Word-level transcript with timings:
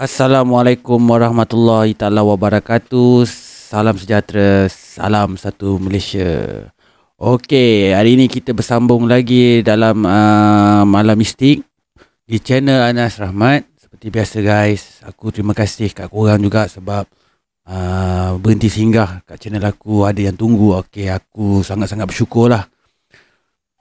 Assalamualaikum 0.00 0.96
warahmatullahi 0.96 1.92
taala 1.92 2.24
wabarakatuh. 2.24 3.28
Salam 3.68 4.00
sejahtera, 4.00 4.64
salam 4.72 5.36
satu 5.36 5.76
Malaysia. 5.76 6.64
Okey, 7.20 7.92
hari 7.92 8.16
ini 8.16 8.24
kita 8.24 8.56
bersambung 8.56 9.04
lagi 9.04 9.60
dalam 9.60 10.08
uh, 10.08 10.88
malam 10.88 11.20
mistik 11.20 11.68
di 12.24 12.40
channel 12.40 12.80
Anas 12.80 13.20
Rahmat. 13.20 13.68
Seperti 13.76 14.08
biasa 14.08 14.40
guys, 14.40 15.04
aku 15.04 15.36
terima 15.36 15.52
kasih 15.52 15.92
kat 15.92 16.08
korang 16.08 16.40
juga 16.40 16.64
sebab 16.64 17.04
uh, 17.68 18.40
berhenti 18.40 18.72
singgah 18.72 19.20
kat 19.28 19.36
channel 19.36 19.68
aku 19.68 20.08
ada 20.08 20.24
yang 20.24 20.32
tunggu. 20.32 20.80
Okey, 20.80 21.12
aku 21.12 21.60
sangat-sangat 21.60 22.08
bersyukur 22.08 22.48
lah. 22.48 22.64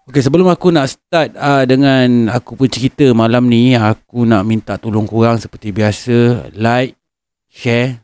Okey, 0.09 0.26
sebelum 0.26 0.49
aku 0.49 0.73
nak 0.73 0.90
start 0.90 1.38
uh, 1.38 1.70
dengan 1.70 2.34
aku 2.34 2.58
pun 2.58 2.66
cerita 2.66 3.05
malam 3.13 3.45
ni, 3.45 3.77
aku 3.77 4.25
nak 4.25 4.42
minta 4.42 4.73
tolong 4.73 5.06
korang 5.06 5.38
seperti 5.38 5.70
biasa, 5.70 6.50
like, 6.58 6.97
share, 7.45 8.02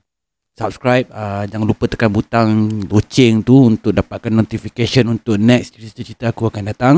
subscribe. 0.53 1.09
Uh, 1.09 1.49
jangan 1.49 1.65
lupa 1.65 1.89
tekan 1.89 2.13
butang 2.13 2.49
loceng 2.85 3.41
tu 3.41 3.57
untuk 3.57 3.89
dapatkan 3.89 4.29
notification 4.29 5.17
untuk 5.17 5.41
next 5.41 5.73
cerita-cerita 5.73 6.29
aku 6.29 6.53
akan 6.53 6.63
datang. 6.69 6.95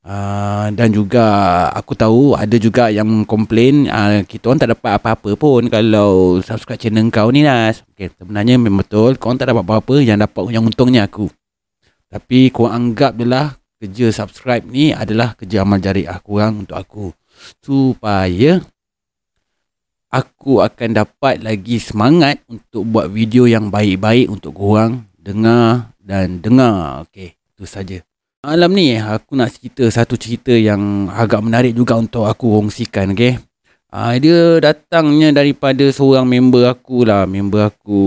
Uh, 0.00 0.72
dan 0.72 0.96
juga 0.96 1.28
aku 1.76 1.92
tahu 1.92 2.40
ada 2.40 2.56
juga 2.56 2.88
yang 2.88 3.20
komplain 3.28 3.84
uh, 3.84 4.24
kita 4.24 4.48
orang 4.48 4.60
tak 4.64 4.72
dapat 4.72 4.96
apa-apa 4.96 5.36
pun 5.36 5.68
kalau 5.68 6.40
subscribe 6.40 6.80
channel 6.80 7.12
kau 7.12 7.28
ni 7.28 7.44
Nas. 7.44 7.84
Okay, 7.92 8.08
sebenarnya 8.16 8.56
memang 8.56 8.80
betul 8.80 9.20
kau 9.20 9.36
tak 9.36 9.52
dapat 9.52 9.60
apa-apa 9.60 10.00
yang 10.00 10.16
dapat 10.24 10.56
yang 10.56 10.64
untungnya 10.64 11.04
aku. 11.04 11.28
Tapi 12.08 12.48
kau 12.48 12.64
anggap 12.64 13.12
je 13.20 13.28
lah 13.28 13.52
kerja 13.76 14.08
subscribe 14.12 14.64
ni 14.64 14.92
adalah 14.96 15.36
kerja 15.36 15.62
amal 15.62 15.80
jariah 15.80 16.16
kurang 16.24 16.64
untuk 16.64 16.76
aku 16.80 17.06
supaya 17.60 18.64
aku 20.08 20.64
akan 20.64 20.90
dapat 20.96 21.44
lagi 21.44 21.76
semangat 21.76 22.40
untuk 22.48 22.88
buat 22.88 23.12
video 23.12 23.44
yang 23.44 23.68
baik-baik 23.68 24.32
untuk 24.32 24.56
korang 24.56 25.04
dengar 25.20 25.92
dan 26.00 26.40
dengar. 26.40 27.04
Okey, 27.04 27.36
itu 27.36 27.64
saja. 27.66 27.98
Malam 28.46 28.78
ni 28.78 28.94
aku 28.94 29.34
nak 29.34 29.52
cerita 29.58 29.84
satu 29.90 30.14
cerita 30.14 30.54
yang 30.54 31.10
agak 31.10 31.42
menarik 31.42 31.74
juga 31.74 31.98
untuk 31.98 32.30
aku 32.30 32.62
kongsikan, 32.62 33.12
okey. 33.12 33.36
Uh, 33.90 34.12
dia 34.18 34.60
datangnya 34.60 35.32
daripada 35.32 35.88
seorang 35.88 36.26
member 36.26 36.68
aku 36.68 37.06
lah, 37.06 37.24
member 37.24 37.70
aku, 37.70 38.02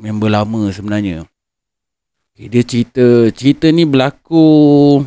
member 0.00 0.28
lama 0.28 0.68
sebenarnya. 0.72 1.24
Okay, 2.36 2.52
dia 2.52 2.60
cerita 2.68 3.32
cerita 3.32 3.64
ni 3.72 3.88
berlaku 3.88 5.00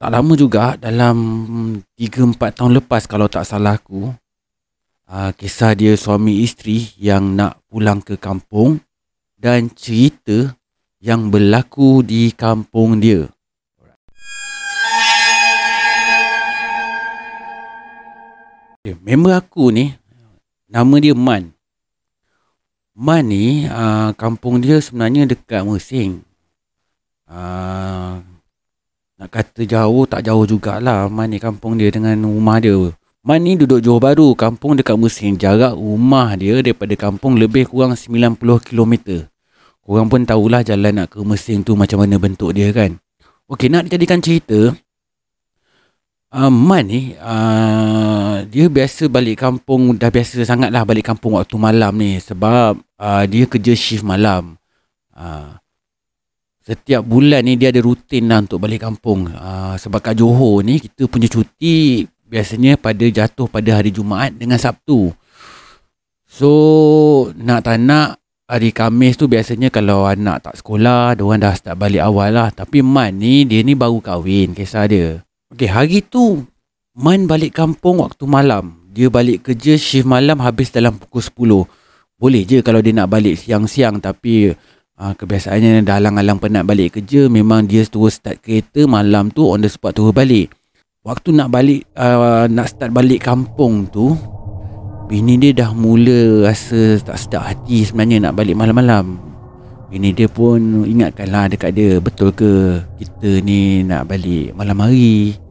tak 0.00 0.08
lama 0.08 0.32
juga 0.32 0.72
dalam 0.80 1.16
3 2.00 2.40
4 2.40 2.40
tahun 2.40 2.80
lepas 2.80 3.04
kalau 3.04 3.28
tak 3.28 3.44
salah 3.44 3.76
aku. 3.76 4.08
Uh, 5.04 5.36
kisah 5.36 5.76
dia 5.76 5.92
suami 6.00 6.40
isteri 6.40 6.88
yang 6.96 7.36
nak 7.36 7.60
pulang 7.68 8.00
ke 8.00 8.16
kampung 8.16 8.80
dan 9.36 9.68
cerita 9.76 10.56
yang 10.96 11.28
berlaku 11.28 12.00
di 12.00 12.32
kampung 12.32 13.04
dia. 13.04 13.28
Okay, 18.80 18.96
member 18.96 19.36
aku 19.36 19.68
ni 19.68 19.92
nama 20.72 20.96
dia 20.96 21.12
Man. 21.12 21.53
Man 22.94 23.26
ni 23.26 23.66
uh, 23.66 24.14
kampung 24.14 24.62
dia 24.62 24.78
sebenarnya 24.78 25.26
dekat 25.26 25.66
Mersing. 25.66 26.22
Uh, 27.26 28.22
nak 29.18 29.30
kata 29.34 29.66
jauh 29.66 30.06
tak 30.06 30.22
jauh 30.22 30.46
jugalah 30.46 31.10
Man 31.10 31.34
ni 31.34 31.42
kampung 31.42 31.74
dia 31.74 31.90
dengan 31.90 32.14
rumah 32.22 32.62
dia. 32.62 32.94
Man 33.26 33.42
ni 33.42 33.58
duduk 33.58 33.82
Johor 33.82 33.98
Baru, 33.98 34.38
kampung 34.38 34.78
dekat 34.78 34.94
Mersing. 34.94 35.34
Jarak 35.34 35.74
rumah 35.74 36.38
dia 36.38 36.62
daripada 36.62 36.94
kampung 36.94 37.34
lebih 37.34 37.66
kurang 37.66 37.98
90 37.98 38.38
km. 38.62 39.26
Korang 39.82 40.06
pun 40.06 40.22
tahulah 40.22 40.62
jalan 40.62 40.94
nak 40.94 41.18
ke 41.18 41.18
Mersing 41.18 41.66
tu 41.66 41.74
macam 41.74 41.98
mana 41.98 42.14
bentuk 42.22 42.54
dia 42.54 42.70
kan. 42.70 42.94
Okey, 43.50 43.74
nak 43.74 43.90
dijadikan 43.90 44.22
cerita, 44.22 44.70
uh, 46.34 46.50
Man 46.50 46.90
ni 46.90 47.14
uh, 47.14 48.42
dia 48.50 48.66
biasa 48.66 49.06
balik 49.06 49.40
kampung 49.40 49.94
dah 49.94 50.10
biasa 50.10 50.42
sangat 50.42 50.74
lah 50.74 50.82
balik 50.82 51.06
kampung 51.06 51.38
waktu 51.38 51.54
malam 51.54 51.94
ni 51.94 52.18
sebab 52.18 52.82
uh, 52.98 53.22
dia 53.30 53.46
kerja 53.46 53.72
shift 53.78 54.02
malam. 54.02 54.58
Uh, 55.14 55.54
setiap 56.64 57.04
bulan 57.04 57.44
ni 57.44 57.54
dia 57.60 57.70
ada 57.70 57.78
rutin 57.78 58.26
lah 58.26 58.42
untuk 58.42 58.58
balik 58.58 58.82
kampung. 58.82 59.30
Uh, 59.30 59.78
sebab 59.78 60.02
kat 60.02 60.18
Johor 60.18 60.66
ni 60.66 60.82
kita 60.82 61.06
punya 61.06 61.30
cuti 61.30 62.08
biasanya 62.26 62.74
pada 62.80 63.04
jatuh 63.06 63.46
pada 63.46 63.78
hari 63.78 63.94
Jumaat 63.94 64.34
dengan 64.34 64.58
Sabtu. 64.58 65.14
So 66.26 66.50
nak 67.38 67.62
tak 67.62 67.78
nak 67.78 68.18
hari 68.50 68.74
Kamis 68.74 69.14
tu 69.14 69.30
biasanya 69.30 69.70
kalau 69.70 70.04
anak 70.04 70.50
tak 70.50 70.54
sekolah, 70.58 71.14
dia 71.14 71.22
orang 71.22 71.40
dah 71.40 71.54
start 71.54 71.76
balik 71.78 72.02
awal 72.02 72.34
lah. 72.34 72.48
Tapi 72.50 72.82
Man 72.82 73.22
ni 73.22 73.46
dia 73.46 73.62
ni 73.62 73.78
baru 73.78 74.02
kahwin 74.02 74.56
kisah 74.56 74.88
dia. 74.90 75.22
Okey, 75.54 75.70
hari 75.70 76.02
tu 76.02 76.42
Man 76.98 77.30
balik 77.30 77.54
kampung 77.54 78.02
waktu 78.02 78.26
malam. 78.26 78.74
Dia 78.90 79.06
balik 79.06 79.46
kerja 79.46 79.78
shift 79.78 80.02
malam 80.02 80.42
habis 80.42 80.74
dalam 80.74 80.98
pukul 80.98 81.22
10. 81.66 82.18
Boleh 82.18 82.42
je 82.42 82.58
kalau 82.58 82.82
dia 82.82 82.90
nak 82.90 83.06
balik 83.06 83.38
siang-siang 83.38 84.02
tapi 84.02 84.50
uh, 84.98 85.14
kebiasaannya 85.14 85.86
dah 85.86 86.02
alang-alang 86.02 86.42
penat 86.42 86.66
balik 86.66 86.98
kerja 86.98 87.30
memang 87.30 87.70
dia 87.70 87.86
terus 87.86 88.18
start 88.18 88.42
kereta 88.42 88.82
malam 88.90 89.30
tu 89.30 89.46
on 89.46 89.62
the 89.62 89.70
spot 89.70 89.94
terus 89.94 90.10
balik. 90.10 90.50
Waktu 91.06 91.30
nak 91.30 91.54
balik 91.54 91.86
uh, 91.94 92.50
nak 92.50 92.74
start 92.74 92.90
balik 92.90 93.22
kampung 93.22 93.86
tu 93.94 94.18
bini 95.06 95.38
dia 95.38 95.54
dah 95.54 95.70
mula 95.70 96.50
rasa 96.50 96.98
tak 96.98 97.14
sedap 97.14 97.46
hati 97.46 97.86
sebenarnya 97.86 98.26
nak 98.26 98.42
balik 98.42 98.58
malam-malam. 98.58 99.22
Bini 99.86 100.10
dia 100.10 100.26
pun 100.26 100.82
ingatkanlah 100.82 101.46
dekat 101.46 101.78
dia 101.78 102.02
betul 102.02 102.34
ke 102.34 102.82
kita 102.98 103.38
ni 103.38 103.86
nak 103.86 104.10
balik 104.10 104.50
malam 104.58 104.82
hari. 104.82 105.43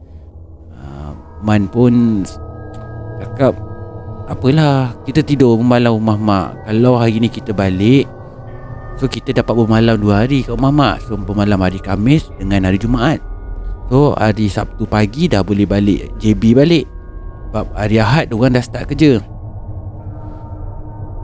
Man 1.44 1.68
pun 1.68 2.24
cakap 3.20 3.52
apalah 4.24 4.96
kita 5.04 5.20
tidur 5.20 5.60
bermalam 5.60 6.00
rumah 6.00 6.16
mak. 6.16 6.48
Kalau 6.64 6.96
hari 6.96 7.20
ni 7.20 7.28
kita 7.28 7.52
balik 7.52 8.08
so 8.96 9.04
kita 9.04 9.36
dapat 9.36 9.52
bermalam 9.52 10.00
dua 10.00 10.24
hari 10.24 10.40
kat 10.40 10.56
rumah 10.56 10.72
mak. 10.72 11.04
So 11.04 11.20
bermalam 11.20 11.60
hari 11.60 11.78
Kamis 11.84 12.32
dengan 12.40 12.64
hari 12.64 12.80
Jumaat. 12.80 13.20
So 13.92 14.16
hari 14.16 14.48
Sabtu 14.48 14.88
pagi 14.88 15.28
dah 15.28 15.44
boleh 15.44 15.68
balik 15.68 16.16
JB 16.16 16.56
balik. 16.56 16.88
Sebab 17.52 17.66
hari 17.76 17.96
Ahad 18.00 18.32
diorang 18.32 18.56
dah 18.56 18.64
start 18.64 18.88
kerja. 18.88 19.20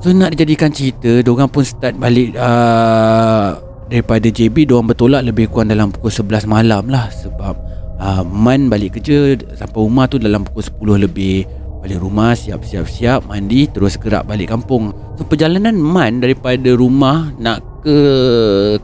So 0.05 0.13
nak 0.13 0.37
dijadikan 0.37 0.69
cerita 0.69 1.25
diorang 1.25 1.49
pun 1.49 1.65
start 1.65 1.97
balik 1.97 2.37
uh, 2.37 3.57
daripada 3.89 4.29
JB 4.29 4.69
diorang 4.69 4.93
bertolak 4.93 5.25
lebih 5.25 5.49
kurang 5.49 5.73
dalam 5.73 5.89
pukul 5.89 6.13
11 6.13 6.45
malam 6.45 6.85
lah. 6.93 7.09
Sebab 7.09 7.80
uh, 8.01 8.25
Man 8.25 8.73
balik 8.73 8.99
kerja 8.99 9.37
sampai 9.55 9.79
rumah 9.79 10.09
tu 10.09 10.17
dalam 10.17 10.43
pukul 10.49 10.97
10 10.99 11.07
lebih. 11.07 11.45
Balik 11.81 12.01
rumah 12.01 12.37
siap-siap-siap 12.37 13.25
mandi 13.25 13.65
terus 13.69 13.97
gerak 13.97 14.29
balik 14.29 14.53
kampung. 14.53 14.93
So 15.17 15.25
perjalanan 15.25 15.77
Man 15.77 16.21
daripada 16.21 16.73
rumah 16.77 17.33
nak 17.41 17.65
ke 17.81 17.97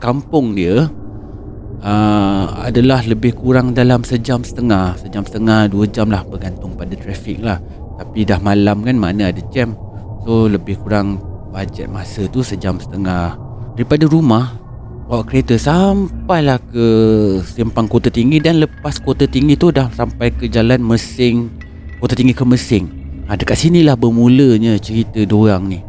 kampung 0.01 0.57
dia 0.57 0.89
uh, 1.85 2.45
adalah 2.65 3.05
lebih 3.05 3.37
kurang 3.37 3.77
dalam 3.77 4.01
sejam 4.01 4.41
setengah. 4.41 4.97
Sejam 4.97 5.25
setengah 5.25 5.69
dua 5.69 5.85
jam 5.89 6.09
lah 6.09 6.25
bergantung 6.25 6.73
pada 6.73 6.93
trafik 6.97 7.41
lah. 7.41 7.61
Tapi 7.97 8.25
dah 8.25 8.41
malam 8.41 8.81
kan 8.85 8.97
mana 8.97 9.29
ada 9.29 9.41
jam. 9.53 9.77
So 10.25 10.49
lebih 10.49 10.81
kurang 10.81 11.21
bajet 11.53 11.89
masa 11.89 12.25
tu 12.29 12.41
sejam 12.41 12.81
setengah. 12.81 13.37
Daripada 13.77 14.09
rumah 14.09 14.57
bawa 15.07 15.23
kereta. 15.23 15.55
Sampailah 15.55 16.59
ke 16.59 16.87
simpang 17.47 17.87
kota 17.87 18.11
tinggi 18.11 18.43
dan 18.43 18.59
lepas 18.59 18.99
kota 18.99 19.23
tinggi 19.23 19.55
tu 19.55 19.71
dah 19.71 19.87
sampai 19.95 20.29
ke 20.35 20.51
jalan 20.51 20.83
Mesing. 20.83 21.47
Kota 22.03 22.13
tinggi 22.13 22.35
ke 22.35 22.43
Mesing? 22.43 22.85
Ha, 23.25 23.39
dekat 23.39 23.57
sinilah 23.57 23.95
bermulanya 23.95 24.77
cerita 24.77 25.23
diorang 25.23 25.65
ni. 25.71 25.79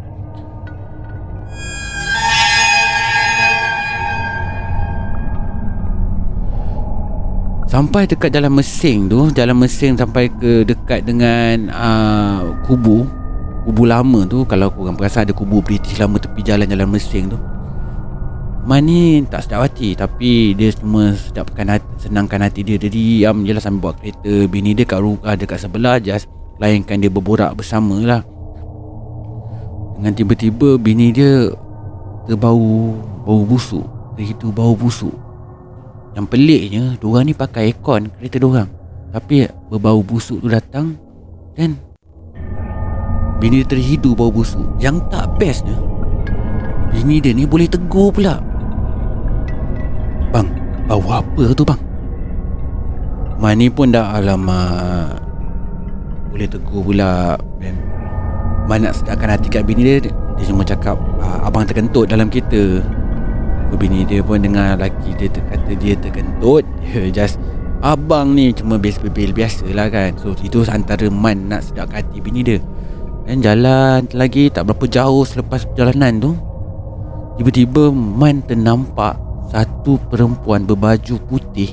Sampai 7.69 8.09
dekat 8.09 8.33
jalan 8.33 8.49
Mesing 8.57 9.13
tu 9.13 9.29
Jalan 9.29 9.61
Mesing 9.61 10.01
sampai 10.01 10.33
ke 10.41 10.65
dekat 10.65 11.05
dengan 11.05 11.69
uh, 11.69 12.57
kubu. 12.65 13.05
Kubu 13.69 13.85
lama 13.85 14.25
tu 14.25 14.49
Kalau 14.49 14.73
korang 14.73 14.97
perasan 14.97 15.29
ada 15.29 15.37
kubu 15.37 15.61
British 15.61 16.01
lama 16.01 16.17
tepi 16.17 16.41
jalan 16.41 16.65
Jalan 16.65 16.89
Mesing 16.89 17.29
tu 17.29 17.37
Man 18.69 18.85
ni 18.85 19.25
tak 19.25 19.49
sedap 19.49 19.65
hati 19.65 19.97
Tapi 19.97 20.53
dia 20.53 20.69
cuma 20.77 21.17
sedapkan 21.17 21.73
hati, 21.73 21.89
senangkan 22.05 22.45
hati 22.45 22.61
dia. 22.61 22.77
Dia 22.77 22.93
diam 22.93 23.41
je 23.49 23.57
lah 23.57 23.65
sambil 23.65 23.89
bawa 23.89 23.93
kereta. 23.97 24.35
Bini 24.45 24.77
dia 24.77 24.85
kat 24.85 25.01
rumah 25.01 25.33
dekat 25.41 25.65
sebelah 25.65 25.97
Just 25.97 26.29
layankan 26.61 27.01
dia 27.01 27.09
berborak 27.09 27.57
bersama 27.57 27.97
lah. 28.05 28.21
Dengan 29.97 30.13
tiba-tiba 30.13 30.77
bini 30.77 31.17
dia 31.17 31.49
Terbau 32.29 32.93
bau 33.25 33.41
busuk. 33.49 33.89
Begitu 34.21 34.53
bau 34.53 34.77
busuk 34.77 35.17
Yang 36.13 36.27
peliknya 36.29 36.85
Diorang 37.01 37.25
ni 37.25 37.33
pakai 37.33 37.73
aircon 37.73 38.13
kereta 38.21 38.37
diorang. 38.37 38.69
Tapi 39.17 39.49
berbau 39.73 40.05
busuk 40.05 40.45
tu 40.45 40.49
datang 40.53 40.93
Dan 41.57 41.73
Bini 43.41 43.65
dia 43.65 43.69
terhidu 43.73 44.13
bau 44.13 44.29
busuk. 44.29 44.77
Yang 44.77 45.09
tak 45.09 45.41
bestnya 45.41 45.81
Bini 46.93 47.17
dia 47.17 47.33
ni 47.33 47.49
boleh 47.49 47.65
tegur 47.65 48.13
pula 48.13 48.48
Bau 50.89 51.05
apa 51.13 51.53
tu 51.53 51.69
bang? 51.69 51.77
Man 53.37 53.61
ni 53.61 53.69
pun 53.69 53.93
dah 53.93 54.17
alamak. 54.17 55.21
Boleh 56.33 56.49
tegur 56.49 56.81
pula 56.81 57.37
Dan 57.61 57.77
Man 58.69 58.85
nak 58.85 58.97
sedarkan 59.01 59.33
hati 59.33 59.49
kat 59.49 59.65
bini 59.65 59.81
dia 59.81 60.13
Dia 60.13 60.45
cuma 60.45 60.61
cakap 60.61 61.01
ah, 61.25 61.49
Abang 61.49 61.69
terkentut 61.69 62.09
dalam 62.09 62.33
kereta. 62.33 62.81
Bini 63.77 64.01
dia 64.09 64.25
pun 64.25 64.41
dengar 64.41 64.81
lelaki 64.81 65.13
dia 65.21 65.29
kata 65.29 65.77
dia 65.77 65.93
terkentut. 66.01 66.65
Dia 66.89 67.13
just 67.13 67.37
Abang 67.85 68.33
ni 68.33 68.51
cuma 68.57 68.81
bel-bel 68.81 69.31
biasa 69.31 69.69
lah 69.77 69.93
kan. 69.93 70.17
So 70.17 70.33
itu 70.41 70.65
antara 70.73 71.13
Man 71.13 71.53
nak 71.53 71.69
sedap 71.69 71.93
hati 71.93 72.25
bini 72.25 72.41
dia. 72.41 72.59
Dan 73.29 73.45
jalan 73.45 74.09
lagi 74.17 74.49
tak 74.49 74.73
berapa 74.73 74.89
jauh 74.89 75.21
selepas 75.21 75.69
perjalanan 75.69 76.17
tu 76.17 76.33
Tiba-tiba 77.37 77.93
Man 77.93 78.41
ternampak 78.41 79.28
Satu 79.49 79.97
perempuan 80.13 80.69
berbaju 80.69 81.17
putih 81.25 81.73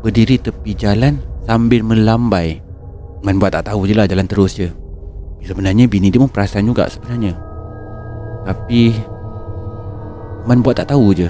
Berdiri 0.00 0.40
tepi 0.40 0.72
jalan 0.72 1.20
sambil 1.44 1.84
melambai. 1.84 2.60
Man 3.20 3.36
buat 3.36 3.52
tak 3.52 3.68
tahu 3.68 3.84
je 3.84 3.92
lah 3.92 4.08
jalan 4.08 4.24
terus 4.24 4.56
je. 4.56 4.72
Sebenarnya 5.44 5.88
bini 5.88 6.08
dia 6.08 6.20
pun 6.20 6.32
perasan 6.32 6.64
juga 6.64 6.88
sebenarnya. 6.88 7.36
Tapi 8.48 8.96
Man 10.48 10.64
buat 10.64 10.80
tak 10.80 10.88
tahu 10.88 11.12
je. 11.12 11.28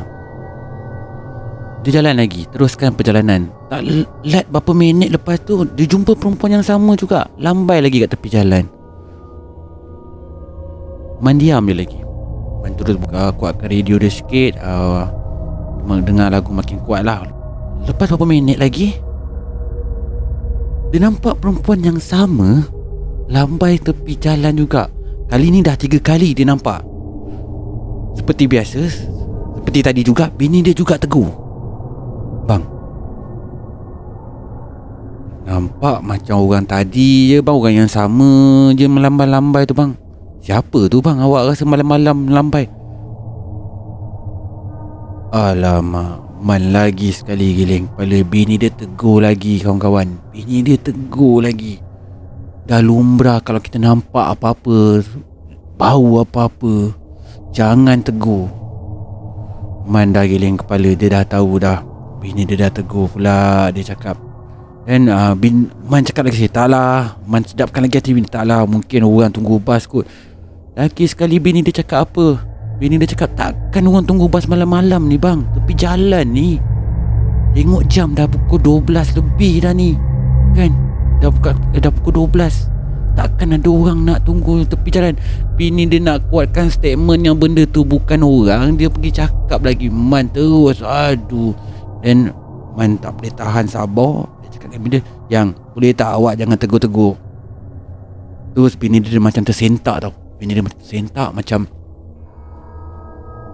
Dia 1.80 1.98
jalan 1.98 2.20
lagi 2.20 2.46
Teruskan 2.52 2.94
perjalanan. 2.94 3.50
Tak 3.72 3.82
lat 4.28 4.44
berapa 4.52 4.70
minit 4.76 5.16
lepas 5.16 5.40
tu 5.40 5.64
Dia 5.64 5.88
jumpa 5.88 6.14
perempuan 6.14 6.60
yang 6.60 6.66
sama 6.66 6.94
juga. 6.94 7.26
Lambai 7.42 7.82
lagi 7.82 7.98
kat 7.98 8.14
tepi 8.14 8.28
jalan. 8.30 8.64
Man 11.18 11.42
diam 11.42 11.66
je 11.66 11.74
lagi. 11.74 12.00
Man 12.62 12.78
terus 12.78 12.96
buka 13.02 13.34
kuatkan 13.34 13.66
radio 13.66 13.98
dia 13.98 14.12
sikit. 14.12 14.62
Uh, 14.62 15.19
Dengar 15.98 16.30
lagu 16.30 16.54
makin 16.54 16.78
kuat 16.86 17.02
lah. 17.02 17.26
Lepas 17.82 18.12
berapa 18.12 18.28
minit 18.28 18.60
lagi 18.60 18.94
Dia 20.94 21.00
nampak 21.02 21.42
perempuan 21.42 21.80
yang 21.82 21.98
sama 21.98 22.62
Lambai 23.30 23.78
tepi 23.78 24.18
jalan 24.18 24.58
juga. 24.58 24.90
Kali 25.30 25.54
ni 25.54 25.62
dah 25.62 25.78
tiga 25.78 26.02
kali 26.02 26.34
dia 26.34 26.42
nampak. 26.42 26.82
Seperti 28.18 28.50
biasa 28.50 28.80
Seperti 29.62 29.80
tadi 29.86 30.02
juga 30.02 30.26
Bini 30.30 30.62
dia 30.62 30.74
juga 30.74 30.98
tegur. 30.98 31.30
Bang 32.46 32.62
Nampak 35.50 35.98
macam 36.06 36.46
orang 36.46 36.62
tadi 36.62 37.34
je 37.34 37.42
bang. 37.42 37.56
Orang 37.58 37.74
yang 37.74 37.90
sama 37.90 38.70
je 38.76 38.86
melambai-lambai 38.86 39.66
tu 39.66 39.74
bang. 39.74 39.98
Siapa 40.46 40.86
tu 40.86 41.02
bang? 41.02 41.18
Awak 41.18 41.50
rasa 41.50 41.66
malam-malam 41.66 42.30
melambai 42.30 42.70
Alamak 45.30 46.26
Man 46.42 46.74
lagi 46.74 47.14
sekali 47.14 47.54
giling. 47.54 47.86
Kepala 47.94 48.18
Bini 48.26 48.58
dia 48.58 48.72
tegur 48.72 49.22
lagi 49.22 49.62
kawan-kawan. 49.62 50.18
Bini 50.34 50.66
dia 50.66 50.74
tegur 50.74 51.46
lagi. 51.46 51.78
Dah 52.66 52.82
lumrah 52.82 53.38
kalau 53.38 53.62
kita 53.62 53.78
nampak 53.78 54.34
apa-apa 54.34 55.06
Bau 55.78 56.18
apa-apa. 56.18 56.96
Jangan 57.54 58.02
tegur. 58.02 58.50
Man 59.86 60.10
dah 60.10 60.26
giling 60.26 60.58
kepala 60.58 60.98
Dia 60.98 61.22
dah 61.22 61.24
tahu 61.38 61.62
dah. 61.62 61.78
Bini 62.18 62.42
dia 62.42 62.66
dah 62.66 62.72
tegur 62.74 63.06
pula 63.06 63.70
Dia 63.70 63.94
cakap. 63.94 64.18
Dan 64.82 65.06
uh, 65.12 65.38
bin, 65.38 65.70
Man 65.86 66.02
cakap 66.02 66.26
lagi 66.26 66.48
Tak 66.48 66.72
lah 66.72 67.20
Man 67.28 67.46
sedapkan 67.46 67.86
lagi 67.86 68.00
hati 68.00 68.16
bini. 68.16 68.26
Tak 68.26 68.48
lah 68.48 68.64
Mungkin 68.64 69.04
orang 69.06 69.30
tunggu 69.30 69.60
bas 69.60 69.84
kot 69.84 70.08
Lagi 70.72 71.04
sekali 71.04 71.36
bini 71.36 71.60
dia 71.60 71.84
cakap 71.84 72.08
apa 72.08 72.49
Bini 72.80 72.96
dia 72.96 73.12
cakap 73.12 73.36
Takkan 73.36 73.84
orang 73.84 74.08
tunggu 74.08 74.24
bas 74.24 74.48
malam-malam 74.48 75.04
ni 75.04 75.20
bang? 75.20 75.44
Tepi 75.52 75.72
jalan 75.76 76.24
ni. 76.32 76.56
Tengok 77.52 77.84
jam 77.92 78.16
dah 78.16 78.24
pukul 78.24 78.80
12 78.88 79.20
lebih 79.20 79.60
dah 79.60 79.74
ni 79.74 79.98
Kan? 80.56 80.72
Dah, 81.20 81.28
buka, 81.28 81.52
dah 81.76 81.92
pukul 81.92 82.24
12 82.24 82.70
Takkan 83.18 83.52
ada 83.58 83.68
orang 83.68 84.06
nak 84.06 84.22
tunggu 84.24 84.62
tepi 84.64 84.88
jalan. 84.88 85.12
Bini 85.58 85.84
dia 85.84 86.00
nak 86.00 86.30
kuatkan 86.30 86.70
statement 86.70 87.26
yang 87.26 87.36
benda 87.36 87.66
tu 87.68 87.82
bukan 87.84 88.22
orang. 88.22 88.78
Dia 88.78 88.88
pergi 88.88 89.10
cakap 89.20 89.60
lagi 89.60 89.90
Man 89.90 90.30
terus. 90.30 90.80
Aduh. 90.80 91.52
Dan 92.00 92.32
Man 92.78 92.96
tak 93.02 93.18
boleh 93.18 93.32
tahan 93.34 93.66
sabar. 93.66 94.24
Dia 94.40 94.56
cakap 94.56 94.72
dengan 94.72 94.88
dia 94.88 95.02
Yang 95.28 95.46
boleh 95.74 95.92
tak 95.92 96.10
awak 96.16 96.38
jangan 96.38 96.56
tegur-tegur? 96.56 97.14
Terus 98.56 98.72
bini 98.78 99.02
dia 99.02 99.20
macam 99.20 99.42
tersentak 99.42 99.96
tau. 100.00 100.14
Bini 100.38 100.56
dia 100.56 100.64
tersentak 100.64 101.34
macam 101.34 101.66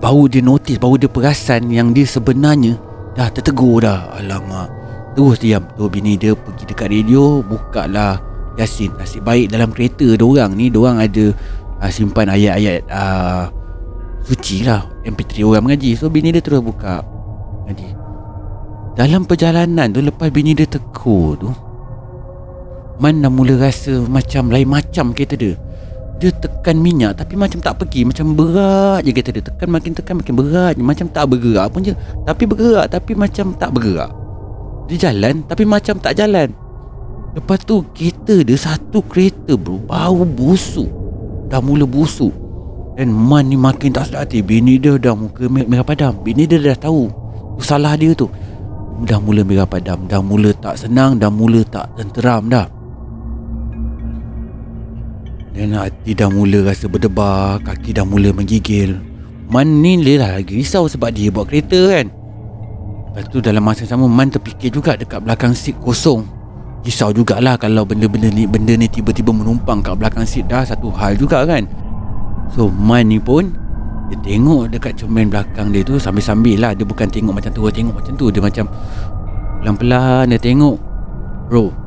Baru 0.01 0.29
dia 0.29 0.45
notice 0.45 0.77
Baru 0.77 1.01
dia 1.01 1.09
perasan 1.09 1.73
Yang 1.73 1.89
dia 1.93 2.07
sebenarnya 2.07 2.75
Dah 3.17 3.33
tertegur 3.33 3.81
dah. 3.81 4.13
Alamak. 4.13 4.69
Terus 5.17 5.41
diam. 5.41 5.65
Tu 5.73 5.89
bini 5.89 6.21
dia 6.21 6.37
pergi 6.37 6.69
dekat 6.69 6.93
radio 6.93 7.41
Buka 7.41 7.89
lah 7.89 8.21
Yasin. 8.61 8.93
Nasib 9.01 9.25
baik 9.25 9.49
dalam 9.49 9.73
kereta 9.73 10.05
Diorang 10.17 10.53
ni 10.53 10.69
Diorang 10.69 11.01
ada 11.01 11.33
uh, 11.81 11.91
Simpan 11.91 12.29
ayat-ayat 12.29 12.85
uh, 12.93 13.49
Suci 14.21 14.69
lah. 14.69 14.85
MP3 15.09 15.49
orang 15.49 15.65
mengaji. 15.65 15.97
So 15.97 16.13
bini 16.13 16.29
dia 16.29 16.45
terus 16.45 16.61
buka 16.61 17.01
Mengaji. 17.65 17.89
Dalam 19.01 19.25
perjalanan 19.25 19.89
tu 19.93 20.05
Lepas 20.05 20.29
bini 20.29 20.53
dia 20.53 20.69
tegur 20.69 21.41
tu 21.41 21.49
Man 23.01 23.25
dah 23.25 23.33
mula 23.33 23.57
rasa 23.57 24.05
Macam 24.05 24.53
lain 24.53 24.69
macam 24.69 25.17
kereta 25.17 25.37
dia 25.41 25.57
Dia 26.17 26.33
tekan 26.33 26.81
minyak 26.81 27.21
Tapi 27.21 27.37
macam 27.37 27.61
tak 27.61 27.77
pergi 27.77 28.09
Macam 28.09 28.33
berat 28.33 29.05
je 29.05 29.11
kereta 29.13 29.31
dia. 29.37 29.45
Tekan 29.45 29.69
makin 29.69 29.93
tekan 29.93 30.15
makin 30.17 30.35
berat 30.37 30.73
je. 30.77 30.83
Macam 30.83 31.07
tak 31.13 31.25
bergerak 31.29 31.67
pun 31.69 31.81
je. 31.85 31.95
Tapi 32.25 32.43
bergerak 32.49 32.87
Tapi 32.89 33.13
macam 33.13 33.47
tak 33.57 33.71
bergerak. 33.77 34.11
Dia 34.89 35.11
jalan 35.11 35.45
Tapi 35.45 35.65
macam 35.69 35.95
tak 36.01 36.17
jalan. 36.17 36.49
Lepas 37.37 37.61
tu 37.69 37.85
kereta 37.93 38.41
dia 38.41 38.57
Satu 38.57 39.05
kereta 39.05 39.53
bro 39.61 39.77
Bau 39.77 40.25
busuk. 40.25 40.89
Dah 41.53 41.61
mula 41.61 41.85
busuk. 41.85 42.33
Dan 42.97 43.13
Man 43.13 43.53
ni 43.53 43.61
makin 43.61 43.93
tak 43.93 44.09
sedar 44.09 44.25
hati. 44.25 44.41
Bini 44.41 44.81
dia 44.81 44.97
dah 44.97 45.13
muka 45.13 45.45
merah 45.53 45.85
padam 45.85 46.17
Bini 46.25 46.49
dia 46.49 46.57
dah 46.57 46.89
tahu 46.89 47.13
Salah 47.61 47.93
dia 47.93 48.17
tu. 48.17 48.33
Dah 49.05 49.21
mula 49.21 49.45
merah 49.45 49.69
padam 49.69 50.09
Dah 50.09 50.25
mula 50.25 50.57
tak 50.57 50.81
senang 50.81 51.21
Dah 51.21 51.29
mula 51.29 51.61
tak 51.69 51.93
tenteram 52.01 52.49
dah 52.49 52.76
Dan 55.57 55.73
hati 55.73 56.13
dah 56.13 56.29
mula 56.29 56.69
rasa 56.69 56.85
berdebar 56.85 57.65
Kaki 57.65 57.97
dah 57.97 58.05
mula 58.05 58.29
menggigil. 58.29 59.01
Man 59.49 59.81
ni 59.81 59.97
dia 60.05 60.21
lah 60.21 60.31
lagi 60.37 60.53
risau 60.53 60.85
Sebab 60.85 61.09
dia 61.17 61.33
bawa 61.33 61.49
kereta 61.49 61.97
kan. 61.97 62.13
Lepas 63.09 63.25
tu 63.33 63.41
dalam 63.41 63.65
masa 63.65 63.89
sama 63.89 64.05
Man 64.05 64.29
terfikir 64.29 64.69
juga 64.69 65.01
Dekat 65.01 65.25
belakang 65.25 65.57
seat 65.57 65.81
kosong. 65.81 66.29
Risau 66.85 67.09
jugalah 67.17 67.57
Kalau 67.57 67.89
benda-benda 67.89 68.29
ni 68.29 68.45
Benda 68.45 68.77
ni 68.77 68.85
tiba-tiba 68.85 69.33
menumpang 69.33 69.81
Kat 69.81 69.97
belakang 69.97 70.29
seat. 70.29 70.45
Dah 70.45 70.61
Satu 70.61 70.93
hal 70.93 71.17
juga 71.17 71.49
kan. 71.49 71.65
So 72.53 72.69
Man 72.69 73.09
ni 73.09 73.17
pun 73.17 73.65
dia 74.07 74.15
tengok 74.23 74.71
dekat 74.71 75.03
cermin 75.03 75.27
belakang 75.27 75.75
dia 75.75 75.83
tu 75.83 75.99
Sambil-sambil 75.99 76.63
lah. 76.63 76.77
Dia 76.77 76.87
bukan 76.87 77.09
tengok 77.09 77.33
macam 77.33 77.51
tu 77.51 77.65
tengok 77.73 77.97
macam 77.97 78.13
tu. 78.15 78.29
Dia 78.29 78.45
macam 78.45 78.69
Pelan-pelan 79.65 80.31
dia 80.31 80.39
tengok. 80.39 80.77
Bro 81.49 81.86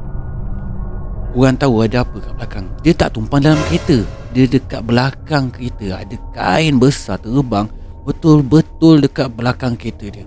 Orang 1.38 1.62
tahu 1.62 1.86
ada 1.86 2.02
apa 2.02 2.18
kat 2.18 2.34
belakang. 2.34 2.66
Dia 2.82 2.94
tak 2.98 3.10
tumpang 3.14 3.42
dalam 3.42 3.60
kereta. 3.70 4.02
Dia 4.34 4.46
dekat 4.50 4.82
belakang 4.82 5.54
kereta. 5.54 6.02
Ada 6.02 6.16
kain 6.34 6.82
besar 6.82 7.22
terbang. 7.22 7.70
Betul-betul 8.06 9.06
dekat 9.06 9.30
belakang 9.38 9.78
kereta 9.78 10.10
dia. 10.10 10.26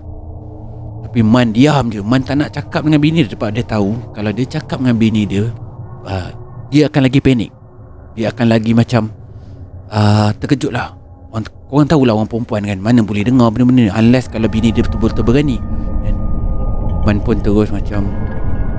Tapi 1.03 1.19
Man 1.19 1.51
diam 1.51 1.91
je. 1.91 1.99
Man 1.99 2.23
tak 2.23 2.39
nak 2.39 2.55
cakap 2.55 2.87
dengan 2.87 3.03
bini 3.03 3.27
dia 3.27 3.35
Sebab 3.35 3.53
dia 3.53 3.61
tahu 3.61 3.93
Kalau 4.15 4.31
dia 4.33 4.45
cakap 4.47 4.81
dengan 4.81 4.97
bini 4.97 5.29
dia 5.29 5.45
uh, 6.07 6.29
Dia 6.71 6.87
akan 6.87 7.01
lagi 7.05 7.19
panik. 7.19 7.51
Dia 8.15 8.31
akan 8.31 8.45
lagi 8.49 8.71
macam 8.71 9.11
uh, 9.91 10.31
Terkejut 10.39 10.71
lah 10.71 10.95
orang, 11.29 11.45
orang 11.69 11.85
tahulah 11.85 12.13
orang 12.17 12.29
perempuan 12.31 12.63
kan 12.65 12.79
Mana 12.79 13.05
boleh 13.05 13.27
dengar 13.27 13.51
benda-benda 13.51 13.93
Unless 13.93 14.31
kalau 14.31 14.47
bini 14.47 14.71
dia 14.71 14.81
betul-betul 14.81 15.21
berani. 15.27 15.59
Man 17.03 17.19
pun 17.19 17.35
terus 17.43 17.67
macam 17.67 18.07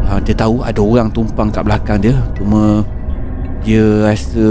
uh, 0.08 0.20
Dia 0.20 0.34
tahu 0.36 0.64
ada 0.64 0.80
orang 0.80 1.08
tumpang 1.10 1.48
kat 1.48 1.64
belakang 1.64 1.98
dia. 2.00 2.16
Cuma 2.36 2.84
Dia 3.64 4.08
rasa 4.08 4.46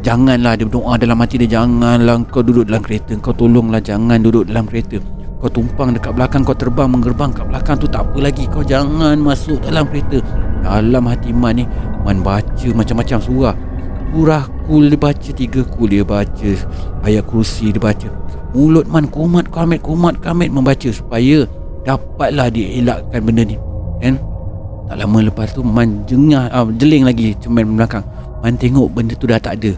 Janganlah 0.00 0.58
dia 0.58 0.64
berdoa 0.66 0.94
dalam 0.98 1.18
hati 1.18 1.42
dia 1.42 1.58
Janganlah 1.60 2.22
kau 2.30 2.42
duduk 2.42 2.70
dalam 2.70 2.82
kereta 2.82 3.14
Kau 3.18 3.34
tolonglah 3.34 3.82
jangan 3.82 4.22
duduk 4.22 4.46
dalam 4.46 4.66
kereta. 4.66 5.02
Kau 5.42 5.50
tumpang 5.50 5.90
dekat 5.90 6.14
belakang 6.14 6.46
Kau 6.46 6.54
terbang 6.54 6.86
menggerbang 6.86 7.30
kat 7.34 7.46
belakang 7.50 7.76
tu 7.78 7.86
Tak 7.90 8.06
apa 8.06 8.18
lagi. 8.22 8.44
Kau 8.46 8.62
jangan 8.62 9.18
masuk 9.18 9.58
dalam 9.62 9.86
kereta. 9.90 10.22
Dalam 10.62 11.04
hati 11.10 11.34
Man 11.34 11.62
ni 11.62 11.64
Man 12.06 12.22
baca 12.22 12.68
macam-macam 12.74 13.18
surah. 13.18 13.56
Surah 14.12 14.44
kul 14.68 14.92
dia 14.92 15.00
baca 15.00 15.30
Tiga 15.32 15.60
kul 15.64 15.88
dia 15.90 16.04
baca 16.06 16.50
Ayat 17.02 17.24
kursi 17.26 17.74
dia 17.74 17.82
baca. 17.82 18.08
Mulut 18.52 18.84
man 18.84 19.08
kumat 19.08 19.48
kamit 19.48 19.80
kumat 19.80 20.20
kamit 20.20 20.52
membaca 20.52 20.92
Supaya 20.92 21.48
dapatlah 21.82 22.48
dia 22.50 22.78
elakkan 22.78 23.20
benda 23.26 23.42
ni. 23.42 23.56
Kan 23.98 24.18
Tak 24.90 24.96
lama 24.98 25.18
lepas 25.24 25.54
tu 25.54 25.62
Man 25.62 26.02
jengah 26.04 26.50
uh, 26.50 26.68
Jeling 26.76 27.06
lagi 27.06 27.34
cermin 27.38 27.78
belakang. 27.78 28.04
Man 28.42 28.58
tengok 28.58 28.90
benda 28.90 29.14
tu 29.14 29.30
dah 29.30 29.38
tak 29.38 29.62
ada. 29.62 29.72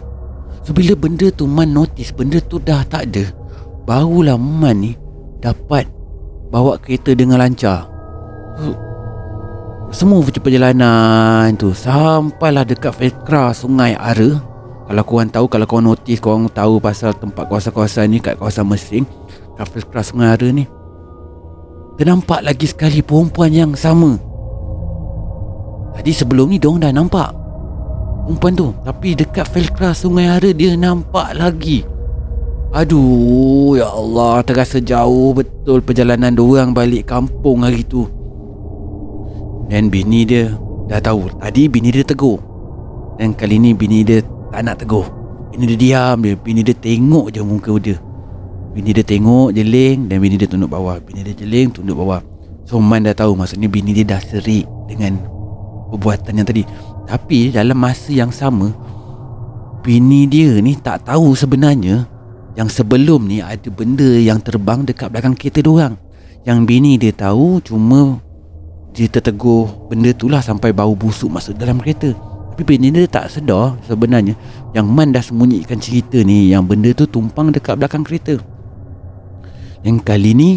So 0.65 0.73
bila 0.73 0.97
benda 0.97 1.29
tu 1.29 1.45
Man 1.45 1.71
notice 1.71 2.09
Benda 2.09 2.41
tu 2.41 2.57
dah 2.57 2.81
tak 2.89 3.13
ada 3.13 3.29
Barulah 3.85 4.35
Man 4.35 4.81
ni 4.81 4.91
Dapat 5.39 5.85
Bawa 6.49 6.77
kereta 6.81 7.13
dengan 7.13 7.41
lancar. 7.41 7.89
Semua 9.93 10.23
perjalanan 10.23 11.53
tu. 11.57 11.73
Sampailah 11.73 12.65
dekat 12.65 12.95
Fekra 12.95 13.53
Sungai 13.53 13.93
Ara. 13.93 14.41
Kalau 14.85 15.03
korang 15.05 15.29
tahu 15.29 15.45
Kalau 15.49 15.65
korang 15.69 15.85
notice 15.93 16.21
Korang 16.21 16.49
tahu 16.49 16.81
pasal 16.81 17.13
tempat 17.17 17.49
kawasan-kawasan 17.49 18.05
ni 18.09 18.17
Kat 18.21 18.37
kawasan 18.37 18.69
Mesing 18.69 19.05
Kat 19.57 19.65
Fekra 19.69 20.01
Sungai 20.01 20.33
Ara 20.33 20.49
ni. 20.49 20.65
Ternampak 21.95 22.43
lagi 22.43 22.67
sekali 22.67 22.99
perempuan 22.99 23.55
yang 23.55 23.71
sama 23.71 24.19
Tadi 25.95 26.11
sebelum 26.11 26.51
ni 26.51 26.59
Diorang 26.59 26.83
dah 26.83 26.91
nampak. 26.91 27.31
Perempuan 28.27 28.53
tu. 28.53 28.67
Tapi 28.83 29.15
dekat 29.15 29.47
Felkra 29.47 29.95
Sungai 29.95 30.27
Ara 30.27 30.51
Dia 30.51 30.75
nampak 30.75 31.31
lagi. 31.39 31.87
Aduh 32.75 33.79
Ya 33.79 33.87
Allah. 33.87 34.43
Terasa 34.43 34.83
jauh 34.83 35.31
betul 35.31 35.79
Perjalanan 35.79 36.35
diorang 36.35 36.75
balik 36.75 37.07
kampung 37.07 37.63
hari 37.63 37.87
tu. 37.87 38.03
Dan 39.71 39.87
bini 39.87 40.27
dia 40.27 40.51
Dah 40.91 40.99
tahu. 40.99 41.31
Tadi 41.39 41.71
bini 41.71 41.89
dia 41.89 42.03
tegur. 42.03 42.37
Dan 43.15 43.31
kali 43.31 43.57
ni 43.57 43.71
bini 43.71 44.03
dia 44.03 44.19
Tak 44.51 44.67
nak 44.67 44.83
tegur. 44.83 45.07
Bini 45.55 45.71
dia 45.71 45.79
diam 45.79 46.19
dia 46.19 46.35
Bini 46.35 46.61
dia 46.61 46.75
tengok 46.75 47.31
je 47.31 47.39
muka 47.39 47.73
dia. 47.79 47.95
Bini 48.75 48.91
dia 48.91 49.07
tengok 49.07 49.55
jeling 49.55 50.11
Dan 50.11 50.19
bini 50.19 50.35
dia 50.35 50.51
tunduk 50.51 50.67
bawah. 50.75 50.99
Bini 50.99 51.23
dia 51.23 51.31
jeling 51.31 51.71
tunduk 51.71 51.95
bawah. 51.95 52.19
So 52.65 52.81
Man 52.81 53.05
dah 53.07 53.15
tahu 53.15 53.37
Maksudnya 53.37 53.71
bini 53.71 53.93
dia 53.95 54.03
dah 54.03 54.19
serik 54.19 54.65
Dengan 54.89 55.34
Perbuatan 55.91 56.41
yang 56.41 56.47
tadi. 56.47 56.63
Tapi 57.05 57.53
dalam 57.53 57.77
masa 57.77 58.09
yang 58.09 58.33
sama 58.33 58.73
Bini 59.85 60.25
dia 60.25 60.57
ni 60.57 60.73
tak 60.73 61.05
tahu 61.05 61.37
sebenarnya 61.37 62.09
Yang 62.57 62.81
sebelum 62.81 63.29
ni 63.29 63.45
ada 63.45 63.69
benda 63.69 64.17
yang 64.17 64.41
terbang 64.41 64.81
dekat 64.81 65.13
belakang 65.13 65.37
kereta 65.37 65.61
diorang 65.61 65.93
Yang 66.41 66.59
bini 66.65 66.97
dia 66.97 67.13
tahu 67.13 67.61
cuma 67.61 68.17
Dia 68.97 69.05
tertegur 69.05 69.69
benda 69.85 70.09
tu 70.17 70.25
lah 70.25 70.41
sampai 70.41 70.73
bau 70.73 70.97
busuk 70.97 71.29
masuk 71.29 71.53
dalam 71.59 71.77
kereta. 71.77 72.15
Tapi 72.55 72.63
bini 72.63 72.87
dia 72.87 73.03
tak 73.11 73.27
sedar 73.27 73.75
sebenarnya. 73.83 74.39
Yang 74.71 74.87
Man 74.87 75.11
dah 75.11 75.19
sembunyikan 75.19 75.77
cerita 75.77 76.15
ni 76.23 76.49
Yang 76.49 76.63
benda 76.65 76.89
tu 76.95 77.05
tumpang 77.05 77.51
dekat 77.51 77.77
belakang 77.77 78.01
kereta. 78.01 78.41
Yang 79.85 80.01
kali 80.01 80.31
ni 80.33 80.49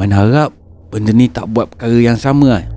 Man 0.00 0.10
harap 0.10 0.50
benda 0.90 1.14
ni 1.14 1.30
tak 1.30 1.46
buat 1.52 1.70
perkara 1.70 1.94
yang 2.00 2.18
sama 2.18 2.58
lah 2.58 2.75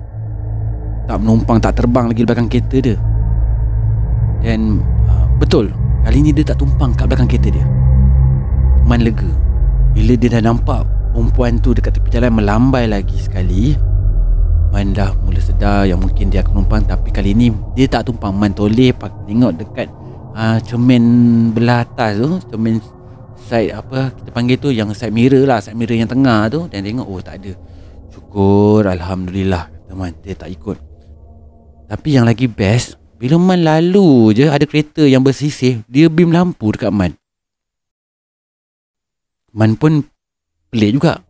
tak 1.10 1.18
menumpang 1.26 1.58
tak 1.58 1.74
terbang 1.74 2.06
lagi 2.06 2.22
belakang 2.22 2.46
kereta 2.46 2.78
dia. 2.78 2.96
Dan 4.46 4.78
uh, 5.10 5.26
betul 5.42 5.74
kali 6.06 6.22
ni 6.22 6.30
dia 6.30 6.54
tak 6.54 6.62
tumpang 6.62 6.94
kat 6.94 7.10
belakang 7.10 7.26
kereta 7.26 7.50
dia. 7.50 7.66
Man 8.86 9.02
lega. 9.02 9.26
Bila 9.90 10.14
dia 10.14 10.38
dah 10.38 10.54
nampak 10.54 10.86
perempuan 11.10 11.58
tu 11.58 11.74
dekat 11.74 11.98
tepi 11.98 12.14
jalan 12.14 12.38
melambai 12.38 12.86
lagi 12.86 13.18
sekali 13.18 13.74
Man 14.70 14.94
dah 14.94 15.10
mula 15.26 15.42
sedar 15.42 15.82
yang 15.82 15.98
mungkin 15.98 16.30
dia 16.30 16.46
akan 16.46 16.62
tumpang. 16.62 16.86
Tapi 16.86 17.10
kali 17.10 17.34
ni 17.34 17.50
dia 17.74 17.90
tak 17.90 18.06
tumpang. 18.06 18.30
Man 18.30 18.54
toleh 18.54 18.94
tengok 19.26 19.58
dekat 19.58 19.90
uh, 20.38 20.62
cermin 20.62 21.02
belah 21.50 21.82
atas 21.82 22.22
tu 22.22 22.38
cermin 22.54 22.78
side 23.50 23.74
apa 23.74 24.14
kita 24.14 24.30
panggil 24.30 24.62
tu 24.62 24.70
yang 24.70 24.94
side 24.94 25.10
mirror 25.10 25.42
lah 25.42 25.58
side 25.58 25.74
mirror 25.74 25.98
yang 25.98 26.06
tengah 26.06 26.46
tu. 26.46 26.70
Dan 26.70 26.86
tengok 26.86 27.02
oh 27.02 27.18
tak 27.18 27.42
ada. 27.42 27.50
Syukur 28.14 28.86
Alhamdulillah 28.86 29.66
teman 29.90 30.14
dia 30.22 30.38
tak 30.38 30.54
ikut 30.54 30.89
tapi 31.90 32.14
yang 32.14 32.22
lagi 32.22 32.46
best 32.46 32.94
Bila 33.18 33.34
Man 33.34 33.66
lalu 33.66 34.30
je 34.38 34.46
Ada 34.46 34.62
kereta 34.62 35.02
yang 35.02 35.26
bersisih 35.26 35.82
Dia 35.90 36.06
beam 36.06 36.30
lampu 36.30 36.70
dekat 36.70 36.94
Man. 36.94 37.18
Man 39.50 39.74
pun 39.74 40.06
Pelik 40.70 41.02
juga. 41.02 41.26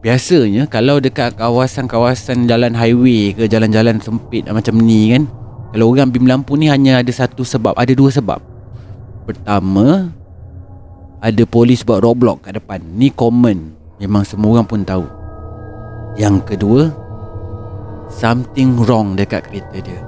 Biasanya 0.00 0.64
Kalau 0.72 1.04
dekat 1.04 1.36
kawasan-kawasan 1.36 2.48
Jalan 2.48 2.72
highway 2.72 3.36
ke 3.36 3.44
Jalan-jalan 3.44 4.00
sempit 4.00 4.48
Macam 4.48 4.80
ni 4.80 5.12
kan 5.12 5.28
Kalau 5.76 5.92
orang 5.92 6.08
beam 6.08 6.24
lampu 6.24 6.56
ni 6.56 6.72
Hanya 6.72 7.04
ada 7.04 7.12
satu 7.12 7.44
sebab 7.44 7.76
Ada 7.76 7.92
dua 7.92 8.08
sebab. 8.08 8.40
Pertama 9.28 10.08
Ada 11.20 11.44
polis 11.44 11.84
buat 11.84 12.00
roadblock 12.00 12.48
kat 12.48 12.56
depan. 12.56 12.80
Ni 12.96 13.12
common. 13.12 13.76
Memang 14.00 14.24
semua 14.24 14.56
orang 14.56 14.64
pun 14.64 14.80
tahu. 14.80 15.04
Yang 16.16 16.48
kedua 16.48 16.88
something 18.10 18.76
wrong 18.84 19.14
dekat 19.14 19.48
kereta 19.48 19.78
dia. 19.80 20.00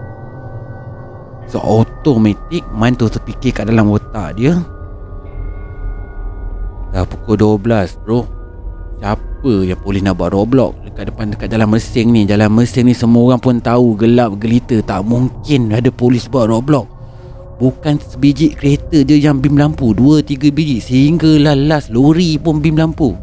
So 1.49 1.63
automatic 1.63 2.67
mind 2.75 2.99
tu 3.01 3.09
terfikir 3.09 3.57
kat 3.57 3.71
dalam 3.71 3.89
otak 3.89 4.37
dia. 4.37 4.61
Dah 6.93 7.09
pukul 7.09 7.41
12 7.41 7.97
bro. 8.05 8.27
Siapa 9.03 9.53
yang 9.67 9.81
boleh 9.83 9.99
nak 10.05 10.15
buat 10.21 10.31
roadblock 10.31 10.87
dekat 10.87 11.11
depan 11.11 11.35
dekat 11.35 11.49
jalan 11.51 11.69
mesin 11.73 12.07
ni? 12.15 12.23
Jalan 12.29 12.53
mesin 12.53 12.87
ni 12.87 12.95
semua 12.95 13.33
orang 13.33 13.41
pun 13.43 13.59
tahu 13.59 13.99
gelap 13.99 14.39
gelita 14.39 14.79
tak 14.85 15.03
mungkin 15.03 15.73
ada 15.73 15.91
polis 15.91 16.29
buat 16.31 16.47
roadblock. 16.47 16.87
Bukan 17.63 17.99
sebiji 18.03 18.59
kereta 18.59 19.07
je 19.07 19.23
yang 19.23 19.39
bim 19.39 19.55
lampu 19.55 19.95
Dua, 19.95 20.19
tiga 20.19 20.51
biji 20.51 20.83
Sehinggalah 20.83 21.55
last 21.55 21.95
lori 21.95 22.35
pun 22.35 22.59
bim 22.59 22.75
lampu 22.75 23.15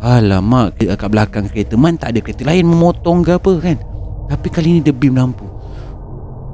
Alamak 0.00 0.76
Kat 0.76 1.08
belakang 1.08 1.48
kereta. 1.48 1.74
Man 1.74 1.96
tak 1.96 2.14
ada 2.14 2.20
kereta 2.20 2.44
lain. 2.44 2.68
Memotong 2.68 3.24
ke 3.24 3.36
apa 3.36 3.52
kan? 3.60 3.76
Tapi 4.26 4.46
kali 4.50 4.78
ni 4.78 4.80
dia 4.84 4.92
beam 4.92 5.16
lampu. 5.16 5.46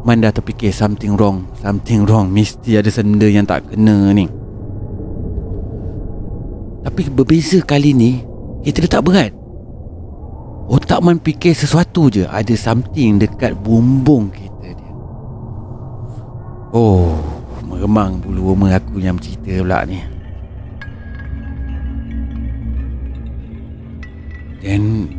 Man 0.03 0.19
dah 0.19 0.35
terfikir 0.35 0.75
Something 0.75 1.15
wrong 1.15 1.47
Something 1.59 2.07
wrong. 2.07 2.31
Mesti 2.31 2.79
ada 2.79 2.91
senda 2.91 3.27
yang 3.27 3.47
tak 3.47 3.71
kena 3.71 4.15
ni. 4.15 4.27
Tapi 6.83 7.01
berbeza 7.15 7.63
kali 7.63 7.95
ni 7.95 8.23
Kereta 8.63 8.79
dia 8.83 8.93
tak 8.99 9.05
berat. 9.07 9.33
Otak 10.71 11.03
Man 11.03 11.19
fikir 11.19 11.55
sesuatu 11.55 12.07
je. 12.09 12.27
Ada 12.27 12.55
something 12.55 13.19
dekat 13.19 13.59
bumbung 13.59 14.31
kereta 14.31 14.71
dia. 14.71 14.93
Oh 16.71 17.19
Meremang 17.67 18.23
bulu 18.23 18.55
rumah 18.55 18.79
aku 18.79 19.03
yang 19.03 19.19
bercerita 19.19 19.59
pula 19.59 19.83
ni 19.89 20.22
Dan 24.63 25.11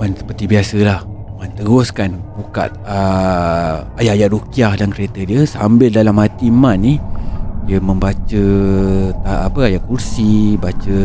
Wan 0.00 0.16
seperti 0.16 0.48
biasalah. 0.48 1.04
Wan 1.36 1.52
teruskan 1.52 2.16
buka 2.34 2.72
uh, 2.88 3.84
ayat-ayat 4.00 4.32
rukiah 4.32 4.72
dalam 4.72 4.90
kereta 4.90 5.20
dia 5.22 5.44
Sambil 5.44 5.92
dalam 5.92 6.16
hati 6.16 6.48
Man 6.48 6.80
ni 6.80 6.94
Dia 7.68 7.82
membaca 7.82 8.46
tak, 9.20 9.40
apa 9.52 9.60
ayat 9.68 9.82
kursi 9.84 10.56
Baca 10.56 10.98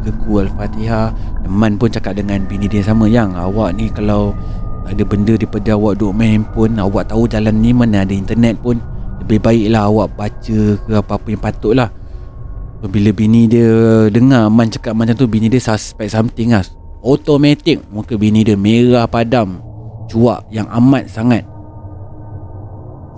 tiga 0.00 0.10
ku 0.24 0.40
Al-Fatihah. 0.40 1.12
Man 1.50 1.76
pun 1.76 1.92
cakap 1.92 2.16
dengan 2.16 2.42
bini 2.48 2.70
dia 2.70 2.80
sama 2.80 3.10
Yang 3.10 3.36
awak 3.36 3.76
ni 3.76 3.92
kalau 3.92 4.32
ada 4.90 5.06
benda 5.06 5.38
daripada 5.38 5.78
awak 5.78 6.02
duduk 6.02 6.16
main 6.18 6.42
handphone 6.42 6.74
Awak 6.80 7.14
tahu 7.14 7.30
jalan 7.30 7.62
ni 7.62 7.70
mana 7.70 8.02
ada 8.02 8.10
internet 8.10 8.58
pun 8.58 8.82
Lebih 9.22 9.38
baiklah 9.38 9.86
awak 9.86 10.08
baca 10.18 10.60
ke 10.74 10.92
apa-apa 10.96 11.26
yang 11.30 11.42
patut 11.42 11.74
lah 11.78 11.99
Bila 12.80 13.12
bini 13.12 13.44
dia 13.44 14.08
dengar 14.08 14.48
Man 14.48 14.72
cakap 14.72 14.96
macam 14.96 15.12
tu 15.12 15.28
Bini 15.28 15.52
dia 15.52 15.60
suspect 15.60 16.16
something 16.16 16.56
lah. 16.56 16.64
Automatic 17.04 17.84
muka 17.92 18.16
bini 18.16 18.40
dia 18.40 18.56
merah 18.56 19.04
padam. 19.04 19.60
Cuak 20.08 20.48
yang 20.48 20.64
amat 20.72 21.12
sangat. 21.12 21.44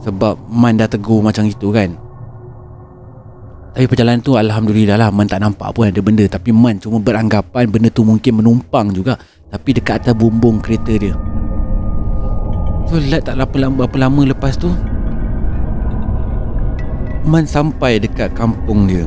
Sebab 0.03 0.35
Man 0.51 0.83
dah 0.83 0.91
tegur 0.91 1.23
macam 1.23 1.47
itu 1.47 1.71
kan. 1.71 1.95
Tapi 3.73 3.87
perjalanan 3.87 4.21
tu 4.21 4.35
Alhamdulillah 4.35 4.99
lah 4.99 5.15
Man 5.15 5.31
tak 5.31 5.47
nampak 5.47 5.71
pun 5.79 5.87
ada 5.87 6.01
benda. 6.03 6.27
Tapi 6.27 6.51
Man 6.51 6.83
cuma 6.83 6.99
beranggapan 6.99 7.71
Benda 7.71 7.87
tu 7.87 8.03
mungkin 8.03 8.43
menumpang 8.43 8.91
juga. 8.91 9.15
Tapi 9.47 9.79
dekat 9.79 10.03
atas 10.03 10.15
bumbung 10.19 10.59
kereta 10.59 10.91
dia. 10.99 11.15
So 12.91 12.99
lihat 12.99 13.31
tak 13.31 13.39
lama, 13.39 13.87
berapa 13.87 14.11
lama 14.11 14.27
lepas 14.27 14.59
tu 14.59 14.75
Man 17.23 17.47
sampai 17.47 18.03
dekat 18.03 18.35
kampung 18.35 18.91
dia 18.91 19.07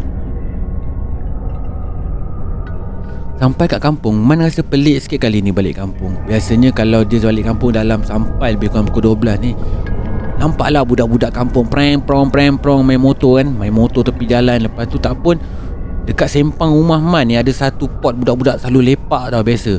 Sampai 3.36 3.68
kat 3.68 3.84
kampung 3.84 4.16
Man 4.16 4.40
rasa 4.40 4.64
pelik 4.64 5.04
sikit 5.04 5.28
kali 5.28 5.44
ni 5.44 5.52
balik 5.52 5.76
kampung? 5.76 6.16
Biasanya 6.24 6.72
kalau 6.72 7.04
dia 7.04 7.20
balik 7.20 7.52
kampung 7.52 7.76
dalam 7.76 8.00
sampai 8.00 8.56
lebih 8.56 8.72
kurang 8.72 8.88
pukul 8.88 9.12
12 9.20 9.44
ni 9.44 9.52
Nampaklah 10.40 10.88
budak-budak 10.88 11.36
kampung 11.36 11.68
Prem 11.68 12.00
prong 12.00 12.32
prem 12.32 12.56
prong 12.56 12.88
main 12.88 13.00
motor 13.00 13.44
kan? 13.44 13.52
Main 13.52 13.76
motor 13.76 14.08
tepi 14.08 14.24
jalan. 14.28 14.64
Lepas 14.64 14.88
tu 14.88 14.96
tak 15.00 15.20
pun 15.20 15.36
Dekat 16.08 16.32
sempang 16.32 16.72
rumah 16.72 17.04
Man 17.04 17.28
ni 17.28 17.36
ada 17.36 17.52
satu 17.52 17.92
pot 18.00 18.16
budak-budak 18.16 18.62
selalu 18.62 18.96
lepak 18.96 19.34
tau 19.34 19.44
biasa. 19.44 19.74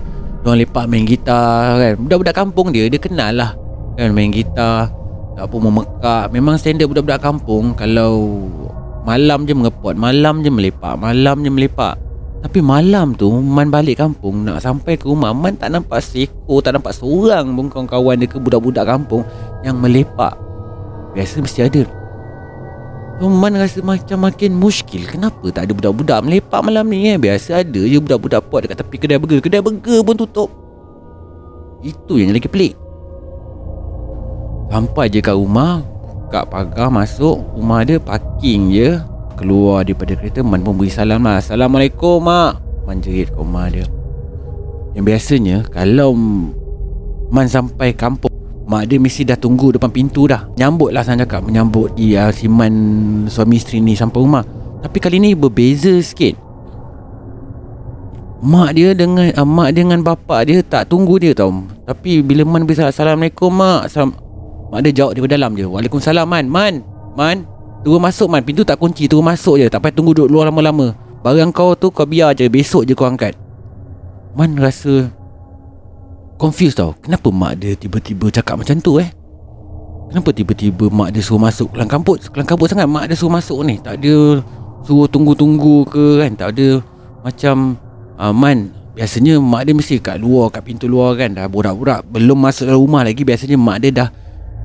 Diorang 0.44 0.58
lepak 0.60 0.84
main 0.84 1.04
gitar 1.08 1.80
kan? 1.80 1.94
Budak-budak 1.96 2.34
kampung 2.36 2.66
dia 2.76 2.92
dia 2.92 3.00
kenal 3.00 3.32
lah 3.32 3.50
Kan 3.96 4.12
main 4.12 4.28
gitar 4.36 4.92
Tak 5.32 5.48
pun 5.48 5.64
memekak. 5.64 6.28
Memang 6.28 6.60
standard 6.60 6.92
budak-budak 6.92 7.24
kampung 7.24 7.72
Kalau 7.72 8.44
malam 9.08 9.48
je 9.48 9.56
mengepot 9.56 9.96
Malam 9.96 10.44
je 10.44 10.52
melepak 10.52 11.00
Malam 11.00 11.40
je 11.40 11.48
melepak 11.48 12.05
tapi 12.46 12.62
malam 12.62 13.10
tu 13.18 13.26
Man 13.26 13.74
balik 13.74 13.98
kampung 13.98 14.46
Nak 14.46 14.62
sampai 14.62 14.94
ke 14.94 15.10
rumah 15.10 15.34
Man 15.34 15.58
tak 15.58 15.74
nampak 15.74 15.98
seekor 15.98 16.62
Tak 16.62 16.78
nampak 16.78 16.94
seorang 16.94 17.50
pun 17.50 17.66
Kawan-kawan 17.66 18.22
dia 18.22 18.30
ke 18.30 18.38
budak-budak 18.38 18.86
kampung 18.86 19.26
Yang 19.66 19.76
melepak. 19.82 20.38
Biasa 21.10 21.42
mesti 21.42 21.66
ada. 21.66 21.82
So 23.18 23.26
Man 23.26 23.58
rasa 23.58 23.82
macam 23.82 24.30
makin 24.30 24.54
muskil. 24.54 25.08
Kenapa 25.10 25.42
tak 25.50 25.66
ada 25.66 25.72
budak-budak 25.74 26.22
melepak 26.22 26.60
malam 26.62 26.86
ni 26.86 27.10
eh? 27.10 27.18
Biasa 27.18 27.66
ada 27.66 27.82
je 27.82 27.98
budak-budak 27.98 28.46
pot 28.46 28.62
dekat 28.62 28.78
tepi 28.78 28.96
kedai 29.00 29.18
burger. 29.18 29.42
Kedai 29.42 29.64
burger 29.64 30.06
pun 30.06 30.14
tutup. 30.14 30.52
Itu 31.82 32.20
yang 32.20 32.30
lagi 32.30 32.46
pelik. 32.46 32.78
Sampai 34.70 35.06
je 35.10 35.22
kat 35.22 35.34
rumah 35.34 35.82
Buka 36.26 36.42
pagar 36.42 36.90
masuk 36.90 37.38
Rumah 37.54 37.86
dia 37.86 38.02
parking 38.02 38.74
je 38.74 38.98
Keluar 39.36 39.84
daripada 39.84 40.16
kereta 40.16 40.40
Man 40.40 40.64
pun 40.64 40.80
beri 40.80 40.88
salam 40.88 41.20
lah. 41.20 41.44
Assalamualaikum 41.44 42.24
mak. 42.24 42.56
Man 42.88 43.04
jerit 43.04 43.28
ke 43.28 43.36
rumah 43.36 43.68
dia. 43.68 43.84
Yang 44.96 45.04
biasanya 45.04 45.56
Kalau 45.68 46.16
Man 47.28 47.46
sampai 47.50 47.92
kampung 47.92 48.32
Mak 48.66 48.90
dia 48.90 48.98
mesti 48.98 49.22
dah 49.22 49.38
tunggu 49.38 49.76
depan 49.76 49.92
pintu 49.92 50.26
dah. 50.26 50.48
Nyambut 50.58 50.90
lah 50.90 51.04
saya 51.06 51.22
cakap. 51.22 51.44
Menyambut 51.44 51.94
dia 51.94 52.32
si 52.32 52.48
Man 52.48 52.74
suami 53.28 53.60
isteri 53.60 53.78
ni 53.78 53.94
sampai 53.94 54.18
rumah. 54.18 54.42
Tapi 54.82 54.96
kali 54.98 55.20
ni 55.20 55.36
berbeza 55.36 55.92
sikit. 56.00 56.34
Mak 58.40 58.70
dia 58.72 58.96
dengan 58.96 59.30
uh, 59.36 59.46
Mak 59.46 59.68
dia 59.70 59.80
dengan 59.84 60.00
bapak 60.02 60.40
dia 60.48 60.64
tak 60.64 60.88
tunggu 60.88 61.20
dia 61.20 61.36
tau. 61.36 61.52
Tapi 61.84 62.24
bila 62.24 62.42
Man 62.42 62.64
bersalam 62.64 62.90
Assalamualaikum 62.90 63.52
mak. 63.52 63.92
Assalam, 63.92 64.16
Mak 64.72 64.80
dia 64.82 64.92
jawab 65.04 65.12
daripada 65.14 65.36
dalam 65.38 65.52
je. 65.54 65.66
Waalaikumsalam 65.68 66.26
Man. 66.26 66.48
Man. 66.48 66.74
Man 67.14 67.55
Tunggu 67.86 68.02
masuk 68.02 68.26
Man. 68.26 68.42
Pintu 68.42 68.66
tak 68.66 68.82
kunci 68.82 69.06
Tunggu 69.06 69.22
masuk 69.22 69.62
je. 69.62 69.70
Tak 69.70 69.78
payah 69.78 69.94
tunggu 69.94 70.10
duduk 70.10 70.26
luar 70.26 70.50
lama-lama. 70.50 70.90
Barang 71.22 71.54
kau 71.54 71.78
tu 71.78 71.94
kau 71.94 72.02
biar 72.02 72.34
je. 72.34 72.50
Besok 72.50 72.82
je 72.82 72.98
kau 72.98 73.06
angkat. 73.06 73.38
Man 74.34 74.58
rasa 74.58 75.06
confused 76.34 76.82
tau. 76.82 76.98
Kenapa 76.98 77.30
mak 77.30 77.62
dia 77.62 77.78
tiba-tiba 77.78 78.26
cakap 78.34 78.58
macam 78.58 78.82
tu 78.82 78.98
eh? 78.98 79.06
Kenapa 80.10 80.34
tiba-tiba 80.34 80.90
mak 80.90 81.14
dia 81.14 81.22
suruh 81.22 81.38
masuk 81.38 81.70
Kelang 81.78 81.86
kamput? 81.86 82.26
Kelang 82.26 82.50
kamput 82.50 82.74
sangat 82.74 82.90
mak 82.90 83.06
dia 83.06 83.14
suruh 83.14 83.30
masuk 83.30 83.62
ni. 83.62 83.78
Tak 83.78 84.02
ada 84.02 84.42
Suruh 84.82 85.06
tunggu-tunggu 85.06 85.86
ke 85.86 86.26
kan? 86.26 86.34
Tak 86.34 86.58
ada 86.58 86.82
Macam 87.22 87.78
uh, 88.18 88.34
Man 88.34 88.74
Biasanya 88.98 89.38
mak 89.38 89.62
dia 89.62 89.78
mesti 89.78 90.02
kat 90.02 90.18
luar 90.18 90.50
Kat 90.50 90.66
pintu 90.66 90.90
luar 90.90 91.14
kan? 91.14 91.38
Dah 91.38 91.46
borak-borak. 91.46 92.02
Belum 92.10 92.34
masuk 92.34 92.66
dalam 92.66 92.82
rumah 92.82 93.06
lagi 93.06 93.22
Biasanya 93.22 93.54
mak 93.54 93.78
dia 93.78 93.94
dah 93.94 94.08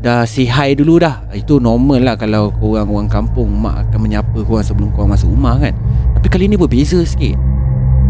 Dah 0.01 0.25
say 0.25 0.50
hi 0.50 0.74
dulu 0.74 0.98
dah. 0.98 1.22
Itu 1.29 1.62
normal 1.62 2.01
lah 2.01 2.15
Kalau 2.17 2.50
korang 2.58 2.89
orang 2.89 3.05
kampung 3.05 3.53
Mak 3.53 3.86
akan 3.86 4.00
menyapa 4.01 4.41
korang 4.41 4.65
Sebelum 4.65 4.89
korang 4.98 5.13
masuk 5.13 5.29
rumah 5.29 5.62
kan. 5.62 5.77
Tapi 6.17 6.27
kali 6.27 6.50
ni 6.50 6.58
berbeza 6.58 7.01
sikit. 7.05 7.38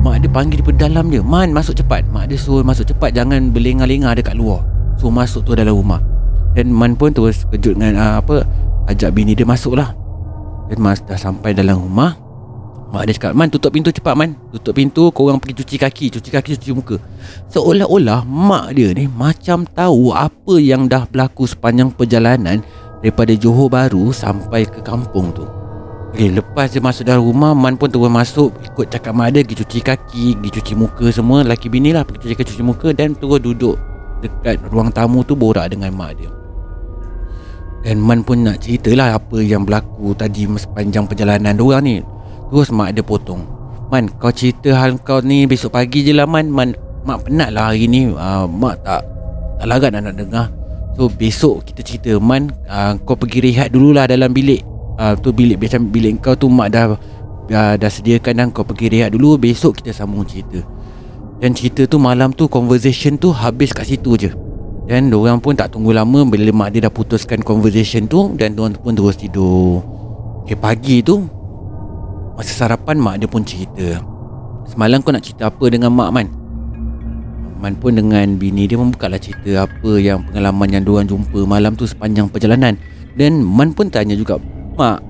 Mak 0.02 0.24
dia 0.24 0.32
panggil 0.32 0.64
daripada 0.64 0.88
dalam 0.88 1.12
dia 1.12 1.20
Man 1.20 1.52
masuk 1.52 1.76
cepat. 1.76 2.08
Mak 2.08 2.32
dia 2.32 2.40
suruh 2.40 2.64
masuk 2.64 2.88
cepat 2.88 3.12
Jangan 3.12 3.52
berlengah-lengah 3.52 4.16
dekat 4.16 4.40
luar. 4.40 4.64
Suruh 4.96 5.12
masuk 5.12 5.44
tu 5.44 5.52
dalam 5.52 5.76
rumah. 5.76 6.00
Dan 6.56 6.72
Man 6.72 6.96
pun 7.00 7.12
terus 7.16 7.48
kejut 7.48 7.80
dengan 7.80 7.96
uh, 8.00 8.14
apa 8.20 8.44
Ajak 8.92 9.16
bini 9.16 9.32
dia 9.32 9.48
masuk 9.48 9.80
lah 9.80 9.96
Dan 10.68 10.84
Mas 10.84 11.00
dah 11.00 11.16
sampai 11.16 11.56
dalam 11.56 11.80
rumah 11.80 12.21
Mak 12.92 13.08
dia 13.08 13.16
cakap 13.16 13.32
Man 13.40 13.48
tutup 13.48 13.72
pintu 13.72 13.88
cepat 13.88 14.20
Man. 14.20 14.36
Tutup 14.52 14.76
pintu 14.76 15.08
Korang 15.16 15.40
pergi 15.40 15.64
cuci 15.64 15.76
kaki. 15.80 16.06
Cuci 16.12 16.30
kaki 16.30 16.60
cuci 16.60 16.72
muka. 16.76 17.00
Seolah-olah 17.48 18.28
Mak 18.28 18.76
dia 18.76 18.92
ni 18.92 19.08
Macam 19.08 19.64
tahu 19.64 20.12
Apa 20.12 20.60
yang 20.60 20.92
dah 20.92 21.08
berlaku 21.08 21.48
Sepanjang 21.48 21.96
perjalanan 21.96 22.60
Daripada 23.00 23.32
Johor 23.32 23.72
Baru 23.72 24.12
Sampai 24.12 24.68
ke 24.68 24.84
kampung 24.84 25.32
tu. 25.32 25.48
Okay, 26.12 26.28
lepas 26.28 26.68
dia 26.68 26.84
masuk 26.84 27.08
dalam 27.08 27.24
rumah 27.24 27.56
Man 27.56 27.80
pun 27.80 27.88
terus 27.88 28.12
masuk 28.12 28.52
Ikut 28.68 28.92
cakap 28.92 29.16
mak 29.16 29.32
dia 29.32 29.48
Pergi 29.48 29.64
cuci 29.64 29.80
kaki 29.80 30.26
Pergi 30.36 30.52
cuci 30.60 30.74
muka 30.76 31.08
semua. 31.16 31.48
Laki 31.48 31.72
bini 31.72 31.96
lah 31.96 32.04
Pergi 32.04 32.28
cuci 32.28 32.36
kaki 32.36 32.50
cuci 32.52 32.64
muka 32.68 32.92
Dan 32.92 33.16
terus 33.16 33.40
duduk 33.40 33.80
Dekat 34.20 34.60
ruang 34.68 34.92
tamu 34.92 35.24
tu 35.24 35.40
Borak 35.40 35.72
dengan 35.72 35.96
mak 35.96 36.20
dia. 36.20 36.28
Dan 37.88 38.04
Man 38.04 38.28
pun 38.28 38.44
nak 38.44 38.60
cerita 38.60 38.92
lah 38.92 39.16
Apa 39.16 39.40
yang 39.40 39.64
berlaku 39.64 40.12
Tadi 40.12 40.44
sepanjang 40.60 41.08
perjalanan 41.08 41.56
Diorang 41.56 41.88
ni 41.88 42.04
Terus 42.52 42.68
mak 42.76 42.92
dia 42.92 43.00
potong. 43.00 43.48
Man 43.88 44.12
kau 44.20 44.32
cerita 44.32 44.76
hal 44.76 45.00
kau 45.04 45.20
ni 45.24 45.48
Besok 45.48 45.76
pagi 45.76 46.04
je 46.04 46.12
lah 46.12 46.28
Man. 46.28 46.52
Man 46.52 46.76
Mak 47.08 47.32
penat 47.32 47.56
lah 47.56 47.72
hari 47.72 47.88
ni. 47.88 48.12
Uh, 48.12 48.44
Mak 48.44 48.84
tak 48.84 49.08
Tak 49.60 49.66
larat 49.72 49.90
nak, 49.96 50.12
nak 50.12 50.16
dengar. 50.20 50.46
So 51.00 51.08
besok 51.08 51.64
kita 51.72 51.80
cerita. 51.80 52.12
Man 52.20 52.52
uh, 52.68 53.00
Kau 53.08 53.16
pergi 53.16 53.40
rehat 53.40 53.72
dululah 53.72 54.04
dalam 54.04 54.36
bilik. 54.36 54.68
Uh, 55.00 55.16
tu 55.16 55.32
bilik 55.32 55.58
macam 55.58 55.88
bilik 55.90 56.20
kau 56.22 56.36
tu 56.38 56.46
mak 56.46 56.70
dah 56.76 56.94
dah, 57.50 57.74
dah 57.74 57.90
sediakan 57.90 58.34
dan 58.38 58.48
kau 58.52 58.68
pergi 58.68 58.92
rehat 58.92 59.16
dulu. 59.16 59.40
Besok 59.40 59.80
kita 59.80 59.96
sambung 59.96 60.28
cerita. 60.28 60.60
Dan 61.40 61.56
cerita 61.56 61.88
tu 61.88 61.98
malam 61.98 62.36
tu 62.36 62.46
conversation 62.52 63.16
tu 63.16 63.32
habis 63.32 63.72
kat 63.72 63.88
situ 63.88 64.14
je. 64.20 64.30
Dan 64.86 65.08
orang 65.16 65.40
pun 65.40 65.56
tak 65.56 65.72
tunggu 65.72 65.96
lama. 65.96 66.28
Bila 66.28 66.52
mak 66.52 66.76
dia 66.76 66.86
dah 66.86 66.94
putuskan 66.94 67.40
conversation 67.42 68.12
tu 68.12 68.36
dan 68.36 68.54
tuan 68.54 68.76
pun 68.76 68.92
terus 68.92 69.16
tidur. 69.16 69.82
Okay, 70.46 70.60
pagi 70.60 71.00
tu 71.00 71.41
masa 72.38 72.52
sarapan 72.54 72.98
mak 72.98 73.20
dia 73.22 73.28
pun 73.28 73.44
cerita. 73.44 74.00
Semalam 74.70 75.04
kau 75.04 75.12
nak 75.12 75.26
cerita 75.26 75.50
apa 75.50 75.66
dengan 75.68 75.92
mak 75.92 76.10
man? 76.14 76.28
Man 77.62 77.78
pun 77.78 77.94
dengan 77.94 78.42
bini 78.42 78.66
dia 78.66 78.78
membukalah 78.80 79.22
cerita 79.22 79.70
apa 79.70 79.92
yang 80.02 80.26
pengalaman 80.26 80.68
yang 80.74 80.82
diorang 80.82 81.06
jumpa 81.06 81.46
malam 81.46 81.78
tu 81.78 81.86
sepanjang 81.86 82.26
perjalanan. 82.26 82.74
Dan 83.12 83.44
Man 83.44 83.76
pun 83.76 83.92
tanya 83.92 84.16
juga 84.16 84.40
Mak 84.80 85.04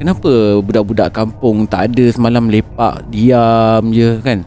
Kenapa 0.00 0.56
budak-budak 0.64 1.12
kampung 1.12 1.68
tak 1.68 1.92
ada 1.92 2.08
semalam 2.08 2.48
lepak 2.48 3.04
Diam 3.12 3.92
je 3.92 4.16
kan? 4.24 4.40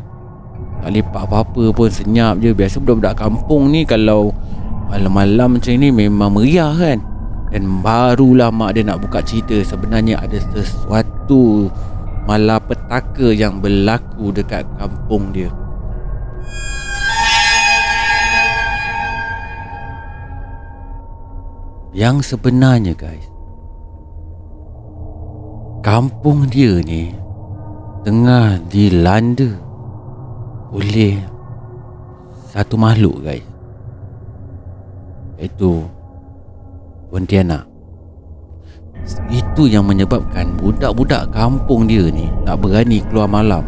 Tak 0.82 0.90
lepak 0.94 1.24
apa-apa 1.30 1.70
pun 1.70 1.90
senyap 1.90 2.42
je. 2.42 2.50
Biasa 2.50 2.82
budak-budak 2.82 3.14
kampung 3.18 3.70
ni 3.70 3.86
kalau 3.86 4.34
Malam-malam 4.90 5.62
macam 5.62 5.78
ni 5.78 5.94
memang 5.94 6.34
meriah 6.34 6.74
kan? 6.74 6.98
Dan 7.54 7.86
barulah 7.86 8.50
mak 8.50 8.74
dia 8.74 8.82
nak 8.82 9.06
buka 9.06 9.22
cerita. 9.22 9.62
Sebenarnya 9.62 10.18
ada 10.18 10.38
sesuatu 10.42 11.70
Malapetaka 12.26 13.32
yang 13.32 13.62
berlaku 13.62 14.34
dekat 14.34 14.66
kampung 14.76 15.30
dia. 15.32 15.52
Yang 21.94 22.36
sebenarnya 22.36 22.94
guys 22.94 23.28
kampung 25.80 26.46
dia 26.52 26.84
ni 26.84 27.16
tengah 28.04 28.60
dilanda 28.68 29.48
oleh 30.70 31.18
satu 32.52 32.76
makhluk 32.76 33.24
guys. 33.24 33.46
Iaitu 35.40 35.88
Pontianak 37.10 37.69
itu 39.34 39.66
yang 39.66 39.88
menyebabkan 39.90 40.54
budak-budak 40.60 41.30
kampung 41.34 41.90
dia 41.90 42.10
ni 42.14 42.30
tak 42.46 42.62
berani 42.62 43.02
keluar 43.10 43.26
malam. 43.26 43.64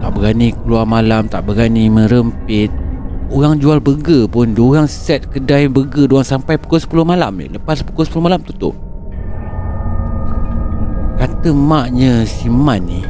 Tak 0.00 0.10
berani 0.16 0.54
keluar 0.64 0.86
malam 0.86 1.26
tak 1.26 1.44
berani 1.44 1.90
merempit. 1.90 2.70
Orang 3.30 3.62
jual 3.62 3.78
burger 3.78 4.26
pun 4.26 4.54
orang 4.58 4.90
set 4.90 5.30
kedai 5.30 5.70
burger 5.70 6.10
orang 6.10 6.26
sampai 6.26 6.58
pukul 6.58 6.82
10 6.82 7.06
malam 7.06 7.32
ni. 7.38 7.46
Lepas 7.46 7.86
pukul 7.86 8.02
10 8.02 8.18
malam 8.18 8.42
tutup. 8.42 8.74
Kata 11.20 11.52
maknya 11.52 12.24
si 12.24 12.48
Man 12.48 12.88
ni 12.88 13.04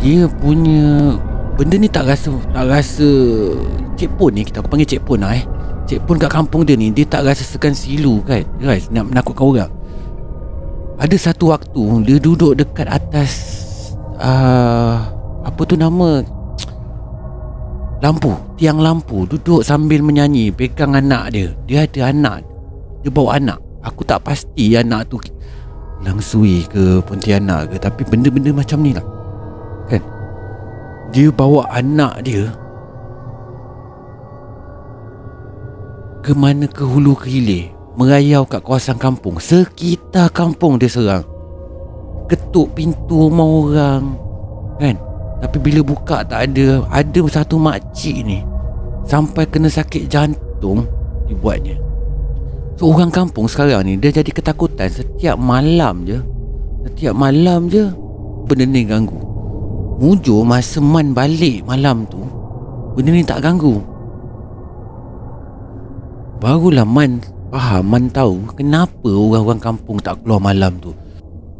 Dia 0.00 0.24
punya 0.24 1.20
Benda 1.60 1.76
ni 1.76 1.84
tak 1.84 2.08
rasa 2.08 2.32
Tak 2.48 2.64
rasa 2.64 3.08
Cik 4.00 4.16
Pon 4.16 4.32
ni 4.32 4.40
Kita 4.40 4.64
panggil 4.64 4.88
Cik 4.96 5.04
Pon 5.04 5.20
lah 5.20 5.36
eh 5.36 5.44
Cik 5.92 6.08
Pon 6.08 6.16
kat 6.16 6.32
kampung 6.32 6.64
dia 6.64 6.72
ni 6.72 6.88
Dia 6.88 7.04
tak 7.04 7.28
rasa 7.28 7.44
silu 7.76 8.24
kan? 8.24 8.40
Guys 8.56 8.88
Nak 8.88 9.12
menakutkan 9.12 9.44
orang. 9.44 9.72
Ada 10.96 11.16
satu 11.20 11.52
waktu 11.52 11.84
Dia 12.08 12.16
duduk 12.16 12.56
dekat 12.56 12.88
atas 12.88 13.32
uh, 14.16 15.04
Apa 15.44 15.60
tu 15.68 15.76
nama? 15.76 16.24
Lampu 18.00 18.32
Tiang 18.56 18.80
lampu. 18.80 19.28
Duduk 19.28 19.60
sambil 19.60 20.00
menyanyi 20.00 20.48
Pegang 20.48 20.96
anak 20.96 21.36
dia. 21.36 21.52
Dia 21.68 21.84
ada 21.84 22.08
anak. 22.08 22.40
Dia 23.04 23.12
bawa 23.12 23.36
anak. 23.36 23.60
Aku 23.84 24.00
tak 24.08 24.24
pasti 24.24 24.72
anak 24.72 25.12
tu 25.12 25.20
Langsui 26.00 26.64
ke 26.72 27.04
Pontianak 27.04 27.68
ke 27.68 27.76
Tapi 27.76 28.00
benda-benda 28.08 28.48
macam 28.48 28.80
ni 28.80 28.96
lah. 28.96 29.04
Kan? 29.92 30.00
Dia 31.12 31.28
bawa 31.28 31.68
anak 31.68 32.24
dia 32.24 32.48
Ke 36.22 36.38
mana 36.38 36.70
ke 36.70 36.86
hulu 36.86 37.18
ke 37.18 37.26
hilir 37.26 37.74
Merayau 37.98 38.46
kat 38.46 38.62
kawasan 38.62 38.94
kampung 38.94 39.42
Sekitar 39.42 40.30
kampung 40.30 40.78
dia 40.78 40.86
serang 40.86 41.26
Ketuk 42.30 42.78
pintu 42.78 43.26
rumah 43.26 43.42
orang 43.42 44.14
Kan? 44.78 44.96
Tapi 45.42 45.58
bila 45.58 45.82
buka 45.82 46.22
tak 46.22 46.46
ada 46.46 46.86
Ada 46.94 47.20
satu 47.26 47.58
makcik 47.58 48.22
ni 48.22 48.38
Sampai 49.02 49.50
kena 49.50 49.66
sakit 49.66 50.06
jantung 50.06 50.86
Dibuatnya 51.26 51.74
So 52.78 52.94
orang 52.94 53.10
kampung 53.10 53.50
sekarang 53.50 53.82
ni 53.82 53.98
Dia 53.98 54.14
jadi 54.14 54.30
ketakutan 54.30 54.94
Setiap 54.94 55.34
malam 55.34 56.06
je. 56.06 56.22
Setiap 56.86 57.18
malam 57.18 57.66
je 57.66 57.90
Benda 58.46 58.62
ni 58.62 58.86
ganggu. 58.86 59.18
Mujur 59.98 60.46
masa 60.46 60.78
Man 60.78 61.18
balik 61.18 61.66
malam 61.66 62.06
tu 62.06 62.22
Benda 62.94 63.10
ni 63.10 63.26
tak 63.26 63.42
ganggu 63.42 63.91
Barulah 66.42 66.82
Man 66.82 67.22
faham 67.54 67.86
Man 67.86 68.10
tahu 68.10 68.50
Kenapa 68.58 69.06
orang-orang 69.06 69.62
kampung 69.62 70.02
Tak 70.02 70.26
keluar 70.26 70.42
malam 70.42 70.74
tu. 70.82 70.90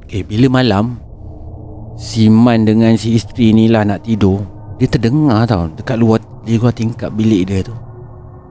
Okay 0.02 0.26
bila 0.26 0.58
malam 0.58 0.98
Si 1.94 2.26
Man 2.26 2.66
dengan 2.66 2.98
si 2.98 3.14
isteri 3.14 3.54
ni 3.54 3.70
lah 3.70 3.86
Nak 3.86 4.02
tidur. 4.10 4.42
Dia 4.82 4.90
terdengar 4.90 5.46
tau 5.46 5.70
Dekat 5.70 6.02
luar 6.02 6.18
Di 6.42 6.58
luar 6.58 6.74
tingkap 6.74 7.14
bilik 7.14 7.46
dia 7.46 7.62
tu. 7.62 7.78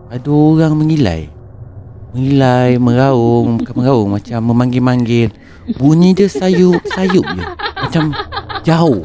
Ada 0.08 0.32
orang 0.32 0.80
mengilai. 0.80 1.28
Mengilai 2.16 2.80
Meraung 2.80 3.60
Bukan 3.60 3.76
meraung 3.76 4.10
Macam 4.16 4.40
memanggil-manggil. 4.40 5.36
Bunyi 5.76 6.16
dia 6.16 6.32
sayup-sayup 6.32 7.28
je. 7.28 7.44
Macam 7.76 8.16
Jauh 8.64 9.04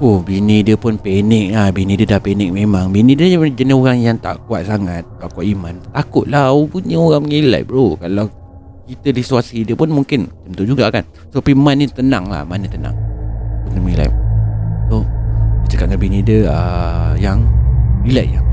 Oh 0.00 0.24
bini 0.24 0.64
dia 0.64 0.80
pun 0.80 0.96
panik. 0.96 1.52
Lah 1.52 1.68
Bini 1.68 1.92
dia 1.92 2.16
dah 2.16 2.20
panik 2.24 2.48
memang. 2.48 2.88
Bini 2.88 3.12
dia 3.12 3.36
jenis 3.36 3.76
orang 3.76 4.00
yang 4.00 4.16
tak 4.16 4.40
kuat 4.48 4.64
sangat 4.64 5.04
Tak 5.20 5.36
kuat 5.36 5.44
iman. 5.52 5.76
Takut 5.92 6.24
lah 6.24 6.56
punya 6.72 6.96
orang 6.96 7.28
mengilai 7.28 7.60
bro. 7.60 8.00
Kalau 8.00 8.32
kita 8.88 9.12
di 9.12 9.20
situasi 9.20 9.68
dia 9.68 9.76
pun 9.76 9.92
mungkin 9.92 10.24
Macam 10.24 10.56
tu 10.56 10.64
juga 10.64 10.88
kan. 10.88 11.04
So 11.28 11.44
Piman 11.44 11.84
ni 11.84 11.86
tenang 11.92 12.32
lah. 12.32 12.48
Mana 12.48 12.64
tenang? 12.64 12.96
Benda 13.68 13.78
mengilai 13.84 14.08
So 14.88 15.04
Dia 15.68 15.76
cakap 15.76 15.92
dengan 15.92 16.00
bini 16.00 16.18
dia 16.24 16.48
uh, 16.48 17.12
Yang 17.20 17.44
Relax 18.08 18.26
yang 18.40 18.46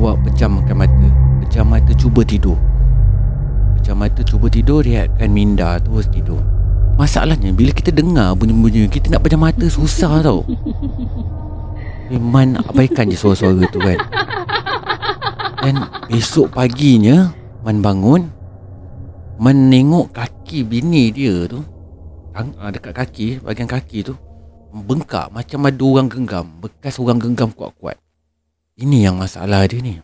Awak 0.00 0.16
pejamkan 0.24 0.76
mata. 0.80 1.08
Pejam 1.44 1.68
mata 1.68 1.92
cuba 1.92 2.24
tidur. 2.24 2.56
Pejam 3.76 4.00
mata 4.00 4.24
cuba 4.24 4.48
tidur 4.48 4.80
Rehatkan 4.80 5.28
minda 5.28 5.76
Terus 5.76 6.08
tidur 6.08 6.53
Masalahnya 6.94 7.50
bila 7.50 7.74
kita 7.74 7.90
dengar 7.90 8.38
bunyi-bunyi 8.38 8.86
Kita 8.86 9.10
nak 9.10 9.26
pejam 9.26 9.42
mata 9.42 9.66
susah 9.66 10.22
tau. 10.22 10.46
Memang 12.10 12.60
abaikan 12.60 13.10
je 13.10 13.18
suara-suara 13.18 13.66
tu 13.72 13.82
kan. 13.82 13.98
Dan 15.64 15.88
esok 16.12 16.54
paginya 16.54 17.34
Man 17.66 17.82
bangun 17.82 18.30
Man 19.40 19.72
tengok 19.72 20.14
kaki 20.14 20.62
bini 20.62 21.10
dia 21.10 21.50
tu. 21.50 21.64
Ah, 22.34 22.70
Dekat 22.70 22.94
kaki 22.94 23.42
Bahagian 23.42 23.66
kaki 23.66 24.06
tu. 24.06 24.14
Bengkak 24.74 25.34
macam 25.34 25.66
ada 25.66 25.82
orang 25.82 26.06
genggam. 26.06 26.46
Bekas 26.62 26.98
orang 27.02 27.18
genggam 27.18 27.50
kuat-kuat. 27.50 27.98
Ini 28.78 29.10
yang 29.10 29.18
masalah 29.18 29.66
dia 29.66 29.82
ni. 29.82 29.98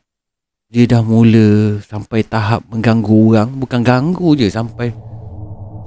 Dia 0.71 0.87
dah 0.91 1.03
mula 1.03 1.79
Sampai 1.83 2.27
tahap 2.27 2.67
mengganggu 2.71 3.15
orang. 3.31 3.51
Bukan 3.55 3.83
ganggu 3.87 4.35
je 4.35 4.51
Sampai 4.51 4.91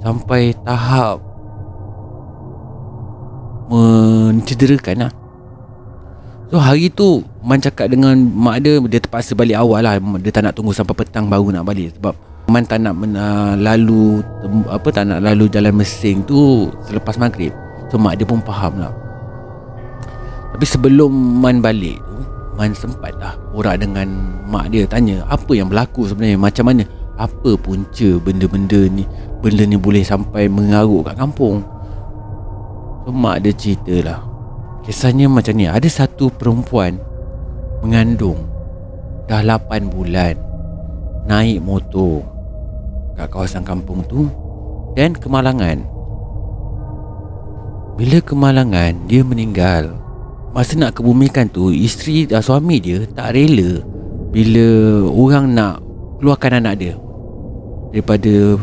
sampai 0.04 0.52
tahap 0.68 1.16
mencederakan 3.72 5.08
lah. 5.08 5.12
So 6.52 6.60
hari 6.60 6.92
tu 6.92 7.24
Man 7.40 7.58
cakap 7.60 7.88
dengan 7.88 8.14
mak 8.20 8.60
dia 8.60 8.76
Dia 8.84 9.00
terpaksa 9.00 9.32
balik 9.32 9.56
awal 9.56 9.80
lah. 9.80 9.96
Dia 10.20 10.30
tak 10.30 10.44
nak 10.44 10.54
tunggu 10.54 10.76
sampai 10.76 10.92
petang 10.92 11.26
baru 11.26 11.48
nak 11.50 11.64
balik. 11.64 11.96
Sebab 11.96 12.14
Man 12.52 12.68
tak 12.68 12.84
nak 12.84 12.94
uh, 13.00 13.56
lalu 13.56 14.20
apa 14.68 14.88
Tak 14.92 15.08
nak 15.08 15.24
lalu 15.24 15.48
jalan 15.48 15.72
mesin 15.72 16.20
tu 16.28 16.68
Selepas 16.84 17.16
maghrib. 17.16 17.50
So 17.88 17.96
mak 17.96 18.20
dia 18.20 18.28
pun 18.28 18.44
faham 18.44 18.76
lah. 18.76 18.92
Tapi 20.52 20.66
sebelum 20.68 21.10
Man 21.40 21.64
balik 21.64 21.98
tu 22.04 22.16
Man 22.54 22.76
sempat 22.76 23.16
lah 23.16 23.34
Borak 23.50 23.80
dengan 23.80 24.06
mak 24.46 24.70
dia 24.70 24.84
Tanya 24.86 25.24
apa 25.26 25.52
yang 25.56 25.72
berlaku 25.72 26.06
sebenarnya? 26.06 26.38
Macam 26.38 26.64
mana? 26.70 26.84
Apa 27.16 27.56
punca 27.56 28.08
benda-benda 28.20 28.86
ni 28.92 29.08
benda 29.44 29.68
ni 29.68 29.76
boleh 29.76 30.00
sampai 30.00 30.48
mengarut 30.48 31.04
kat 31.04 31.20
kampung. 31.20 31.60
So 33.04 33.12
mak 33.12 33.44
dia 33.44 33.52
cerita 33.52 33.96
lah 34.00 34.18
Kisahnya 34.84 35.28
macam 35.28 35.60
ni. 35.60 35.68
Ada 35.68 35.84
satu 35.88 36.32
perempuan 36.32 36.96
Mengandung. 37.84 38.48
Dah 39.28 39.44
8 39.44 39.92
bulan 39.92 40.36
Naik 41.28 41.60
motor 41.60 42.24
Kat 43.16 43.28
kawasan 43.28 43.64
kampung 43.64 44.04
tu 44.08 44.28
Dan 44.96 45.16
kemalangan. 45.16 45.84
Bila 47.96 48.20
kemalangan 48.24 48.92
Dia 49.08 49.20
meninggal. 49.24 49.96
Masa 50.52 50.76
nak 50.76 51.00
kebumikan 51.00 51.48
tu 51.48 51.72
Isteri 51.72 52.28
dan 52.28 52.44
suami 52.44 52.80
dia 52.80 53.08
Tak 53.08 53.36
rela 53.36 53.80
Bila 54.32 54.68
orang 55.08 55.56
nak 55.56 55.80
Keluarkan 56.20 56.60
anak 56.60 56.74
dia 56.80 56.94
Daripada 57.92 58.60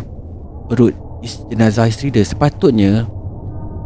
perut 0.72 0.96
jenazah 1.52 1.92
isteri 1.92 2.16
dia. 2.16 2.24
Sepatutnya 2.24 3.04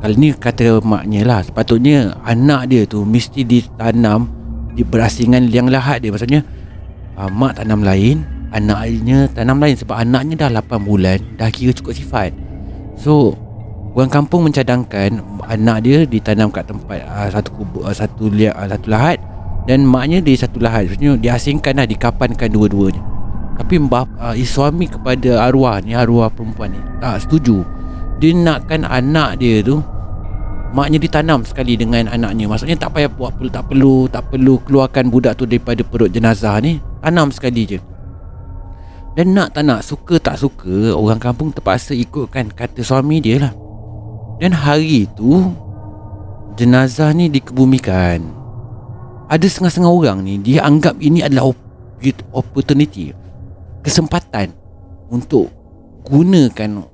kalau 0.05 0.15
ni 0.21 0.29
kata 0.37 0.85
maknya 0.85 1.25
lah 1.25 1.41
sepatutnya 1.41 2.13
anak 2.21 2.69
dia 2.69 2.85
tu 2.85 3.01
mesti 3.01 3.41
ditanam 3.41 4.29
di 4.77 4.85
berasingan 4.85 5.49
liang 5.49 5.73
lahat 5.73 6.05
dia. 6.05 6.13
Maksudnya 6.13 6.45
uh, 7.17 7.25
mak 7.33 7.57
tanam 7.57 7.81
lain 7.81 8.21
anaknya 8.53 9.25
tanam 9.33 9.57
lain 9.57 9.73
sebab 9.73 9.97
anaknya 9.97 10.45
dah 10.45 10.61
8 10.61 10.85
bulan 10.85 11.17
dah 11.41 11.49
kira 11.49 11.73
cukup 11.73 11.97
sifat. 11.97 12.29
So 12.93 13.33
orang 13.97 14.13
kampung 14.13 14.45
mencadangkan 14.45 15.25
anak 15.49 15.77
dia 15.81 16.05
ditanam 16.05 16.53
kat 16.53 16.69
tempat 16.69 17.01
uh, 17.01 17.33
satu 17.33 17.49
kubur 17.57 17.81
uh, 17.89 17.95
satu 17.95 18.29
liang 18.29 18.53
uh, 18.53 18.69
satu 18.69 18.87
lahat 18.93 19.17
dan 19.65 19.81
maknya 19.81 20.21
di 20.21 20.37
satu 20.37 20.61
lahat. 20.61 20.85
Maksudnya 20.85 21.17
diasingkan 21.17 21.81
lah 21.81 21.89
dikapankan 21.89 22.53
dua-duanya 22.53 23.14
tapi 23.55 23.79
bap, 23.79 24.11
uh, 24.19 24.35
suami 24.35 24.91
kepada 24.91 25.47
arwah 25.47 25.79
ni 25.79 25.95
Arwah 25.95 26.27
perempuan 26.27 26.75
ni 26.75 26.81
Tak 26.99 27.23
setuju. 27.23 27.63
Dia 28.19 28.35
nakkan 28.35 28.83
anak 28.83 29.39
dia 29.39 29.63
tu 29.63 29.79
Maknya 30.75 30.99
ditanam 30.99 31.47
sekali 31.47 31.79
dengan 31.79 32.11
anaknya. 32.11 32.51
Maksudnya 32.51 32.75
tak 32.75 32.99
payah 32.99 33.07
buat 33.07 33.39
Tak 33.47 33.71
perlu 33.71 34.11
Tak 34.11 34.27
perlu 34.27 34.59
keluarkan 34.67 35.07
budak 35.07 35.39
tu 35.39 35.47
Daripada 35.47 35.81
perut 35.87 36.11
jenazah 36.11 36.59
ni. 36.59 36.83
Tanam 36.99 37.31
sekali 37.31 37.63
je. 37.63 37.79
Dan 39.15 39.31
nak 39.31 39.55
tak 39.55 39.63
nak 39.63 39.87
Suka 39.87 40.19
tak 40.19 40.35
suka 40.35 40.91
Orang 40.91 41.23
kampung 41.23 41.55
terpaksa 41.55 41.95
ikutkan 41.95 42.51
Kata 42.51 42.83
suami 42.83 43.23
dia 43.23 43.39
lah. 43.39 43.53
Dan 44.43 44.51
hari 44.51 45.07
tu 45.15 45.55
Jenazah 46.59 47.15
ni 47.15 47.31
dikebumikan. 47.31 48.19
Ada 49.31 49.47
setengah-setengah 49.47 49.91
orang 49.95 50.19
ni 50.27 50.43
Dia 50.43 50.67
anggap 50.67 50.99
ini 50.99 51.23
adalah 51.23 51.55
Opportunity 52.35 53.24
kesempatan 53.85 54.49
untuk 55.13 55.53
gunakan 56.09 56.89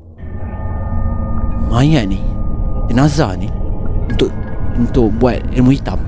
mayat 1.72 2.04
ni 2.12 2.20
jenazah 2.92 3.32
ni 3.40 3.48
untuk 4.12 4.28
untuk 4.76 5.08
buat 5.16 5.40
ilmu 5.56 5.72
hitam. 5.72 6.04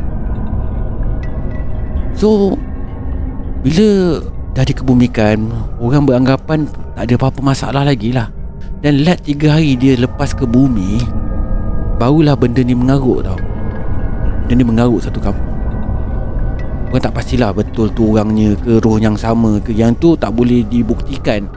So 2.19 2.59
bila 3.63 4.19
dah 4.51 4.67
dikebumikan 4.67 5.47
orang 5.79 6.03
beranggapan 6.03 6.67
tak 6.99 7.07
ada 7.07 7.13
apa-apa 7.15 7.39
masalah 7.39 7.87
lagi 7.87 8.11
lah. 8.11 8.27
Dan 8.83 9.07
let 9.07 9.23
tiga 9.23 9.55
hari 9.55 9.79
dia 9.79 9.95
lepas 9.95 10.35
ke 10.35 10.43
bumi 10.43 10.99
barulah 11.95 12.35
benda 12.35 12.59
ni 12.59 12.75
mengarut 12.75 13.23
tau. 13.23 13.39
Benda 14.43 14.53
ni 14.59 14.65
mengarut 14.67 14.99
satu 14.99 15.23
kampung 15.23 15.52
Bukan 16.93 17.10
tak 17.10 17.17
pastilah 17.17 17.49
betul 17.49 17.89
tu 17.89 18.13
orangnya 18.13 18.53
ke 18.53 18.77
roh 18.77 19.01
yang 19.01 19.17
sama 19.17 19.58
ke. 19.58 19.73
Yang 19.73 19.97
tu 19.97 20.10
tak 20.13 20.29
boleh 20.29 20.62
dibuktikan. 20.62 21.49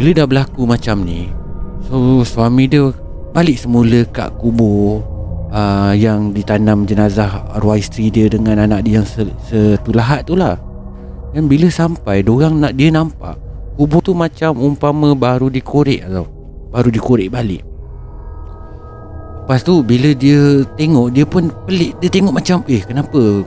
Bila 0.00 0.24
dah 0.24 0.24
berlaku 0.24 0.64
macam 0.64 1.04
ni 1.04 1.28
So 1.84 2.24
suami 2.24 2.64
dia 2.64 2.88
balik 3.36 3.60
semula 3.60 4.08
kat 4.08 4.32
kubur 4.40 5.04
uh, 5.52 5.92
Yang 5.92 6.40
ditanam 6.40 6.88
jenazah 6.88 7.44
arwah 7.52 7.76
isteri 7.76 8.08
dia 8.08 8.30
dengan 8.32 8.64
anak 8.64 8.88
dia 8.88 9.04
yang 9.04 9.08
setulahat 9.44 10.24
tu 10.24 10.32
lah. 10.32 10.56
Dan 11.36 11.44
bila 11.44 11.68
sampai 11.68 12.24
orang 12.24 12.56
nak 12.56 12.72
dia 12.72 12.88
nampak 12.88 13.36
Kubur 13.76 14.00
tu 14.00 14.16
macam 14.16 14.56
umpama 14.56 15.12
baru 15.12 15.52
dikorek 15.52 16.08
tau. 16.08 16.24
Baru 16.72 16.88
dikorek 16.88 17.28
balik. 17.28 17.60
Lepas 19.44 19.60
tu 19.60 19.84
bila 19.84 20.16
dia 20.16 20.64
tengok 20.72 21.12
Dia 21.12 21.28
pun 21.28 21.52
pelik. 21.68 22.00
Dia 22.00 22.08
tengok 22.08 22.32
macam 22.32 22.64
Eh 22.64 22.80
kenapa 22.80 23.44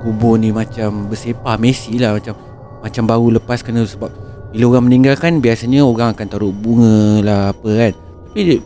kubur 0.00 0.36
ni 0.36 0.52
macam 0.52 1.08
bersepah 1.08 1.56
Messi 1.56 1.96
lah 1.96 2.16
macam 2.16 2.34
macam 2.80 3.04
baru 3.04 3.26
lepas 3.40 3.60
kena 3.60 3.84
sebab 3.84 4.08
bila 4.50 4.76
orang 4.76 4.90
meninggal 4.90 5.14
kan 5.14 5.38
biasanya 5.38 5.84
orang 5.84 6.16
akan 6.16 6.26
taruh 6.26 6.50
bunga 6.50 7.22
lah 7.22 7.40
apa 7.54 7.70
kan. 7.70 7.92
Tapi 8.30 8.40
dia 8.46 8.58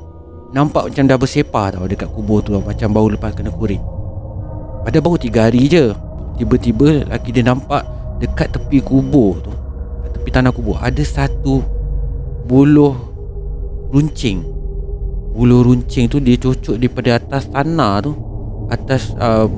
nampak 0.55 0.92
macam 0.92 1.05
dah 1.11 1.18
bersepah 1.18 1.66
tau 1.74 1.87
dekat 1.90 2.09
kubur 2.14 2.38
tu 2.40 2.55
macam 2.57 2.88
baru 2.94 3.18
lepas 3.18 3.35
kena 3.35 3.50
kuring 3.50 3.83
pada 4.87 5.00
baru 5.00 5.16
3 5.18 5.35
hari 5.50 5.66
je 5.66 5.85
tiba-tiba 6.38 7.09
lagi 7.09 7.33
dia 7.35 7.42
nampak 7.42 7.83
dekat 8.22 8.55
tepi 8.55 8.79
kubur 8.85 9.42
tu 9.42 9.50
tepi 10.14 10.31
tanah 10.31 10.55
kubur 10.55 10.79
ada 10.79 11.03
satu 11.03 11.64
buluh 12.44 12.94
runcing. 13.90 14.44
Buluh 15.35 15.66
runcing 15.66 16.07
tu 16.07 16.22
dia 16.22 16.38
cocok 16.38 16.79
daripada 16.79 17.18
atas 17.18 17.50
tanah 17.50 17.94
tu 18.05 18.12
atas 18.70 19.11
uh, 19.18 19.50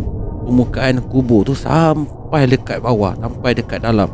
permukaan 0.47 1.03
kubur 1.11 1.43
tu 1.43 1.59
sampai 1.59 2.47
dekat 2.47 2.79
bawah 2.79 3.19
sampai 3.19 3.59
dekat 3.59 3.83
dalam 3.83 4.07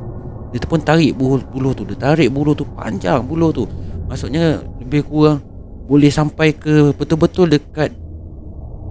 dia 0.52 0.60
pun 0.68 0.80
tarik 0.80 1.16
buluh, 1.16 1.72
tu 1.72 1.84
dia 1.88 1.96
tarik 1.96 2.28
buluh 2.28 2.52
tu 2.56 2.64
panjang 2.64 3.20
buluh 3.24 3.52
tu 3.52 3.68
maksudnya 4.08 4.60
lebih 4.80 5.04
kurang 5.04 5.44
boleh 5.84 6.08
sampai 6.08 6.56
ke 6.56 6.96
betul-betul 6.96 7.52
dekat 7.52 7.92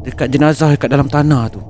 dekat 0.05 0.29
jenazah 0.29 0.73
dekat 0.77 0.89
dalam 0.89 1.09
tanah 1.09 1.49
tu 1.49 1.61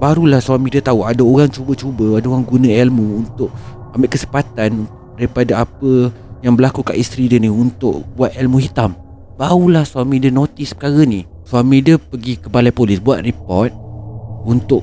barulah 0.00 0.40
suami 0.40 0.72
dia 0.72 0.80
tahu 0.80 1.04
ada 1.04 1.20
orang 1.20 1.48
cuba-cuba 1.48 2.20
ada 2.20 2.26
orang 2.28 2.44
guna 2.44 2.68
ilmu 2.68 3.24
untuk 3.24 3.52
ambil 3.92 4.08
kesempatan 4.08 4.84
daripada 5.16 5.64
apa 5.64 6.12
yang 6.42 6.54
berlaku 6.54 6.86
kat 6.86 6.96
isteri 6.98 7.26
dia 7.26 7.42
ni 7.42 7.50
untuk 7.50 8.06
buat 8.14 8.30
ilmu 8.38 8.62
hitam. 8.62 8.94
Barulah 9.38 9.86
suami 9.86 10.22
dia 10.22 10.30
notice 10.30 10.74
perkara 10.74 11.02
ni. 11.06 11.26
Suami 11.46 11.82
dia 11.82 11.96
pergi 11.98 12.38
ke 12.38 12.46
balai 12.50 12.74
polis 12.74 13.02
buat 13.02 13.22
report 13.22 13.70
untuk 14.46 14.82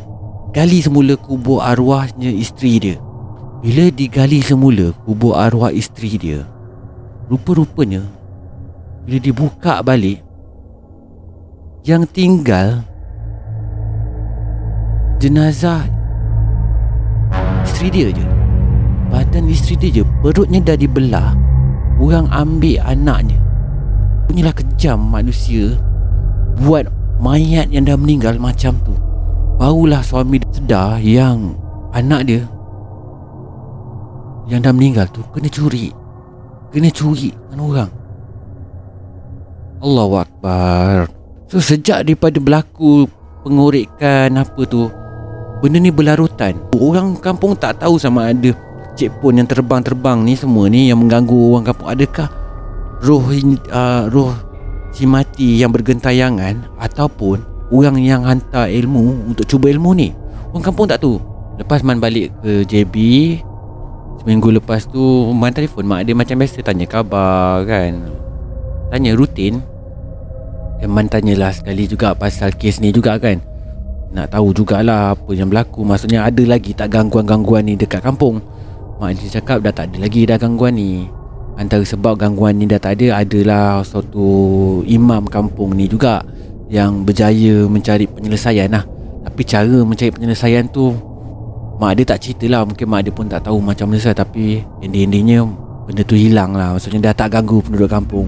gali 0.55 0.79
semula 0.79 1.19
kubur 1.19 1.59
arwahnya 1.59 2.31
isteri 2.31 2.79
dia. 2.79 2.97
Bila 3.59 3.91
digali 3.91 4.39
semula 4.39 4.95
kubur 5.03 5.35
arwah 5.35 5.67
isteri 5.67 6.15
dia, 6.15 6.47
rupa-rupanya 7.27 7.99
bila 9.03 9.19
dibuka 9.19 9.83
balik 9.83 10.23
yang 11.83 12.07
tinggal 12.07 12.87
jenazah 15.19 15.83
isteri 17.67 17.91
dia 17.91 18.09
je. 18.15 18.25
Badan 19.11 19.45
isteri 19.51 19.75
dia 19.77 20.01
je 20.01 20.03
Perutnya 20.25 20.59
dah 20.65 20.73
dibelah 20.73 21.37
Orang 22.01 22.25
ambil 22.33 22.81
anaknya 22.81 23.37
Punyalah 24.25 24.57
kejam 24.57 24.97
manusia 24.97 25.77
Buat 26.65 26.89
mayat 27.21 27.69
yang 27.69 27.85
dah 27.85 27.95
meninggal 28.01 28.41
macam 28.41 28.81
tu 28.81 29.04
Barulah 29.55 30.03
suami 30.03 30.43
sedar 30.51 30.99
yang 30.99 31.55
Anak 31.95 32.27
dia 32.27 32.43
Yang 34.51 34.59
dah 34.67 34.73
meninggal 34.75 35.05
tu 35.09 35.23
Kena 35.31 35.47
curi. 35.47 35.95
Kena 36.75 36.91
curi 36.91 37.31
dengan 37.31 37.59
orang. 37.71 37.91
Allahu 39.79 40.15
Akbar. 40.19 41.07
So 41.47 41.63
sejak 41.63 42.03
daripada 42.03 42.35
berlaku 42.41 43.07
Pengorikan 43.45 44.35
apa 44.35 44.61
tu 44.67 44.91
Benda 45.63 45.79
ni 45.79 45.89
berlarutan. 45.89 46.59
Orang 46.75 47.15
kampung 47.17 47.55
tak 47.55 47.79
tahu 47.79 47.95
sama 47.95 48.29
ada 48.29 48.51
checkpoint 48.93 49.39
yang 49.39 49.47
terbang-terbang 49.47 50.21
ni 50.21 50.35
semua 50.35 50.67
ni 50.67 50.91
yang 50.91 50.99
mengganggu 50.99 51.33
orang 51.33 51.65
kampung. 51.65 51.89
Adakah 51.89 52.27
roh 53.03 53.23
uh, 53.71 54.03
roh 54.11 54.35
si 54.91 55.07
mati 55.07 55.59
yang 55.59 55.71
bergentayangan 55.71 56.69
ataupun 56.79 57.54
orang 57.73 57.97
yang 58.01 58.21
hantar 58.25 58.69
ilmu 58.69 59.33
untuk 59.33 59.45
cuba 59.49 59.71
ilmu 59.71 59.91
ni 59.97 60.09
orang 60.53 60.65
kampung 60.65 60.89
tak 60.89 61.01
tahu 61.01 61.17
lepas 61.57 61.81
man 61.81 61.97
balik 61.97 62.29
ke 62.43 62.67
JB 62.67 62.95
seminggu 64.25 64.57
lepas 64.57 64.89
tu 64.89 65.29
man 65.37 65.53
telefon 65.53 65.85
mak 65.85 66.09
dia 66.09 66.17
macam 66.17 66.41
biasa 66.41 66.65
tanya 66.65 66.89
khabar 66.89 67.61
kan. 67.69 68.09
Tanya 68.89 69.13
rutin. 69.13 69.61
Dan 70.81 70.89
man 70.89 71.05
tanyalah 71.05 71.53
sekali 71.53 71.85
juga 71.85 72.17
pasal 72.17 72.57
kes 72.57 72.81
ni 72.81 72.89
juga 72.89 73.21
kan. 73.21 73.37
Nak 74.17 74.33
tahu 74.33 74.49
jugalah 74.49 75.13
apa 75.13 75.29
yang 75.37 75.53
berlaku. 75.53 75.85
Maksudnya 75.85 76.25
ada 76.25 76.41
lagi 76.41 76.73
tak 76.73 76.97
gangguan-gangguan 76.97 77.69
ni 77.69 77.77
dekat 77.77 78.01
kampung? 78.01 78.41
Mak 78.97 79.13
dia 79.13 79.37
cakap 79.37 79.61
dah 79.61 79.69
tak 79.69 79.93
ada 79.93 80.09
lagi 80.09 80.25
dah 80.25 80.41
gangguan 80.41 80.73
ni. 80.73 81.05
Antara 81.61 81.85
sebab 81.85 82.17
gangguan 82.17 82.57
ni 82.57 82.67
dah 82.67 82.81
tak 82.81 82.99
ada 82.99 83.23
Adalah 83.23 83.79
suatu 83.85 84.81
imam 84.89 85.23
kampung 85.29 85.71
ni 85.77 85.85
juga 85.87 86.25
Yang 86.75 86.91
berjaya 87.07 87.55
mencari 87.71 88.03
penyelesaian 88.03 88.67
lah. 88.67 88.83
Tapi 89.23 89.41
cara 89.47 89.77
mencari 89.87 90.11
penyelesaian 90.11 90.67
tu 90.67 90.91
Mak 91.79 91.91
dia 91.95 92.03
tak 92.03 92.19
cerita 92.19 92.45
lah. 92.51 92.67
Mungkin 92.67 92.87
mak 92.87 93.07
dia 93.07 93.11
pun 93.15 93.31
tak 93.31 93.47
tahu 93.47 93.63
macam 93.63 93.91
mana 93.91 94.11
Tapi 94.11 94.59
ending-endingnya 94.83 95.47
Benda 95.87 96.03
tu 96.03 96.19
hilang 96.19 96.51
lah. 96.51 96.75
Maksudnya 96.75 97.11
dah 97.11 97.15
tak 97.15 97.31
ganggu 97.31 97.63
penduduk 97.63 97.87
kampung. 97.87 98.27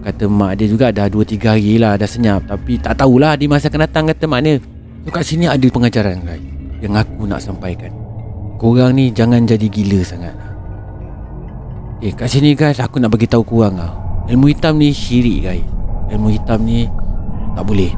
Kata 0.00 0.24
mak 0.24 0.56
dia 0.56 0.66
juga 0.66 0.88
dah 0.88 1.06
2-3 1.12 1.36
hari 1.52 1.76
lah 1.76 2.00
Dah 2.00 2.08
senyap. 2.08 2.48
Tapi 2.48 2.80
tak 2.80 2.96
tahulah 2.96 3.36
di 3.36 3.44
masa 3.44 3.68
akan 3.68 3.84
datang 3.84 4.08
Kata 4.08 4.24
mak 4.24 4.40
dia. 4.40 4.56
So 5.04 5.12
kat 5.12 5.24
sini 5.28 5.44
ada 5.50 5.66
pengajaran 5.68 6.24
guys 6.24 6.40
Yang 6.80 6.94
aku 7.04 7.28
nak 7.28 7.44
sampaikan. 7.44 7.92
Korang 8.56 8.96
ni 8.96 9.12
jangan 9.12 9.44
jadi 9.44 9.68
gila 9.68 10.00
sangat 10.00 10.32
Eh 12.02 12.10
kat 12.16 12.26
sini 12.26 12.56
guys 12.56 12.80
aku 12.82 12.98
nak 12.98 13.14
bagi 13.14 13.30
tahu 13.30 13.44
korang 13.46 13.78
lah. 13.78 13.92
Ilmu 14.26 14.50
hitam 14.50 14.80
ni 14.80 14.90
syirik 14.90 15.38
guys. 15.46 15.66
Ilmu 16.10 16.34
hitam 16.34 16.66
ni 16.66 16.90
tak 17.52 17.64
boleh 17.68 17.92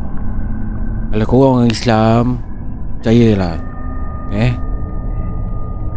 Kalau 1.15 1.27
korang 1.31 1.53
orang 1.63 1.71
Islam 1.71 2.25
Percayalah 3.01 3.57
Eh 4.35 4.53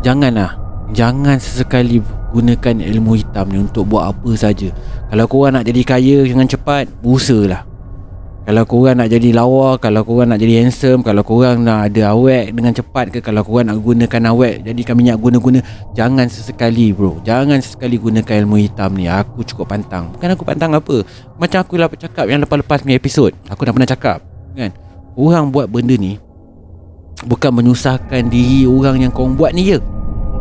Janganlah 0.05 0.53
Jangan 0.95 1.35
sesekali 1.35 1.99
gunakan 2.31 2.75
ilmu 2.83 3.19
hitam 3.19 3.47
ni 3.51 3.59
untuk 3.63 3.87
buat 3.91 4.11
apa 4.11 4.31
saja. 4.35 4.71
Kalau 5.11 5.25
korang 5.27 5.59
nak 5.59 5.67
jadi 5.67 5.81
kaya 5.83 6.17
dengan 6.27 6.47
cepat, 6.47 6.87
berusahalah. 7.03 7.63
Kalau 8.47 8.63
korang 8.63 8.95
nak 8.95 9.11
jadi 9.11 9.35
lawa 9.35 9.75
Kalau 9.75 10.07
korang 10.07 10.31
nak 10.31 10.39
jadi 10.39 10.63
handsome 10.63 11.03
Kalau 11.03 11.19
korang 11.27 11.67
nak 11.67 11.91
ada 11.91 12.15
awet 12.15 12.55
dengan 12.55 12.71
cepat 12.71 13.11
ke 13.11 13.19
Kalau 13.19 13.43
korang 13.43 13.67
nak 13.67 13.83
gunakan 13.83 14.31
awet 14.31 14.63
Jadikan 14.63 14.95
minyak 14.95 15.19
guna-guna. 15.19 15.59
Jangan 15.91 16.31
sesekali 16.31 16.95
bro. 16.95 17.19
Jangan 17.27 17.59
sesekali 17.59 17.99
gunakan 17.99 18.47
ilmu 18.47 18.55
hitam 18.63 18.95
ni. 18.95 19.11
Aku 19.11 19.43
cukup 19.43 19.75
pantang. 19.75 20.15
Bukan 20.15 20.31
aku 20.31 20.47
pantang 20.47 20.71
apa. 20.71 21.03
Macam 21.35 21.59
aku 21.59 21.75
lah 21.75 21.91
cakap 21.91 22.31
yang 22.31 22.39
lepas-lepas 22.39 22.87
punya 22.87 22.95
episod. 22.95 23.35
Aku 23.51 23.67
dah 23.67 23.75
pernah 23.75 23.89
cakap 23.91 24.23
kan? 24.55 24.71
Orang 25.19 25.51
buat 25.51 25.67
benda 25.67 25.99
ni 25.99 26.15
Bukan 27.27 27.51
menyusahkan 27.51 28.31
diri 28.31 28.63
orang 28.63 29.03
yang 29.03 29.11
kau 29.11 29.27
buat 29.27 29.51
ni 29.51 29.75
je. 29.75 29.79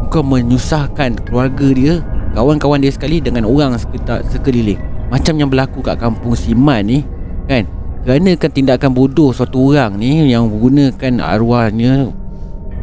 Bukan 0.07 0.23
menyusahkan 0.23 1.27
keluarga 1.27 1.69
dia 1.75 2.07
Kawan-kawan 2.39 2.79
dia 2.79 2.95
sekali 2.95 3.19
dengan 3.19 3.51
orang 3.51 3.75
sekitar 3.75 4.23
sekeliling. 4.31 4.79
Macam 5.11 5.35
yang 5.35 5.51
berlaku 5.51 5.83
kat 5.83 5.99
kampung 5.99 6.39
Siman 6.39 6.87
ni 6.87 7.03
Kan 7.51 7.76
kerana 8.07 8.39
kan 8.39 8.55
tindakan 8.55 8.95
bodoh 8.95 9.35
suatu 9.35 9.75
orang 9.75 9.99
ni 9.99 10.31
yang 10.31 10.47
menggunakan 10.47 11.19
arwahnya 11.19 12.15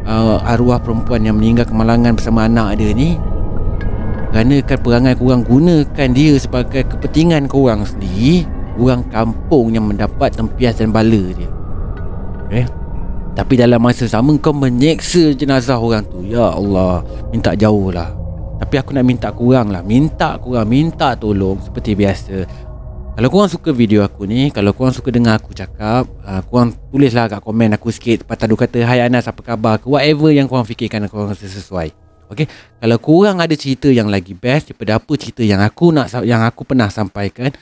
uh, 0.04 0.36
arwah 0.44 0.76
perempuan 0.76 1.24
yang 1.24 1.40
meninggal 1.40 1.64
kemalangan 1.64 2.12
bersama 2.12 2.44
anak 2.44 2.76
dia 2.76 2.92
ni. 2.92 3.16
Kerana 4.36 4.60
kan 4.60 4.78
perangai 4.84 5.16
korang 5.16 5.40
gunakan 5.48 6.08
dia 6.12 6.36
sebagai 6.36 6.84
kepentingan 6.92 7.48
korang 7.48 7.88
sendiri. 7.88 8.44
Orang 8.76 9.06
kampung 9.08 9.72
yang 9.72 9.88
mendapat 9.88 10.36
tempias 10.36 10.76
dan 10.76 10.92
bala 10.92 11.22
dia. 11.32 11.48
Okay? 12.52 12.66
tapi 13.34 13.58
dalam 13.58 13.82
masa 13.82 14.06
sama 14.06 14.30
kau 14.38 14.54
menyeksa 14.54 15.34
jenazah 15.34 15.80
orang 15.80 16.04
tu. 16.06 16.20
Ya 16.22 16.52
Allah 16.52 17.00
minta 17.32 17.50
jauh 17.56 17.90
lah 17.90 18.24
tapi 18.64 18.78
aku 18.78 18.94
nak 18.94 19.04
minta 19.04 19.28
kurang 19.34 19.74
lah 19.74 19.82
Minta 19.82 20.38
kurang 20.38 20.70
Minta 20.70 21.12
tolong. 21.18 21.58
Seperti 21.60 21.98
biasa 21.98 22.46
kalau 23.14 23.30
korang 23.30 23.46
suka 23.46 23.70
video 23.70 24.02
aku 24.02 24.26
ni 24.26 24.50
Kalau 24.50 24.74
korang 24.74 24.90
suka 24.90 25.14
dengar 25.14 25.38
aku 25.38 25.54
cakap 25.54 26.10
uh, 26.26 26.42
Korang 26.50 26.74
tulislah 26.90 27.30
kat 27.30 27.38
komen 27.46 27.70
aku 27.78 27.94
sikit 27.94 28.26
Patah 28.26 28.50
dua 28.50 28.66
kata 28.66 28.82
Hai 28.82 29.06
Anas 29.06 29.30
apa 29.30 29.38
khabar? 29.38 29.78
ke 29.78 29.86
Whatever 29.86 30.34
yang 30.34 30.50
korang 30.50 30.66
fikirkan 30.66 31.06
Korang 31.06 31.30
rasa 31.30 31.46
sesuai. 31.46 31.94
Okay 32.34 32.50
Kalau 32.82 32.98
korang 32.98 33.38
ada 33.38 33.54
cerita 33.54 33.86
yang 33.86 34.10
lagi 34.10 34.34
best 34.34 34.74
Daripada 34.74 34.98
apa 34.98 35.12
cerita 35.14 35.46
yang 35.46 35.62
aku 35.62 35.94
nak 35.94 36.10
Yang 36.26 36.42
aku 36.42 36.66
pernah 36.66 36.90
sampaikan 36.90 37.54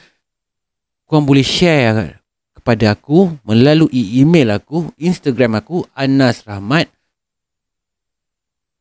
Korang 1.05 1.29
boleh 1.29 1.45
share 1.45 2.17
Kepada 2.57 2.97
aku 2.97 3.37
Melalui 3.45 4.25
email 4.25 4.57
aku 4.57 4.89
Instagram 4.97 5.61
aku 5.61 5.85
Anas 5.93 6.49
Rahmat. 6.49 6.89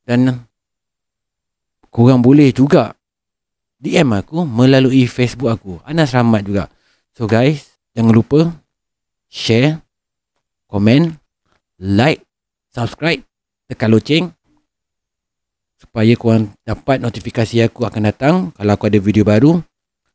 Dan 0.08 0.48
Korang 1.92 2.24
boleh 2.24 2.56
juga 2.56 2.96
DM 3.82 4.14
aku 4.14 4.46
melalui 4.46 5.10
Facebook 5.10 5.50
aku. 5.50 5.82
Anas 5.82 6.14
Rahmat 6.14 6.46
juga. 6.46 6.70
So 7.18 7.28
guys 7.28 7.76
Jangan 7.92 8.14
lupa 8.16 8.40
Share 9.28 9.84
Komen 10.72 11.12
Like 11.76 12.24
Subscribe 12.72 13.20
Tekan 13.68 13.92
loceng 13.92 14.26
Supaya 15.76 16.16
korang 16.16 16.56
dapat 16.64 17.04
notifikasi 17.04 17.68
aku 17.68 17.84
akan 17.84 18.02
datang 18.08 18.36
Kalau 18.56 18.72
aku 18.72 18.88
ada 18.88 19.02
video 19.02 19.28
baru. 19.28 19.60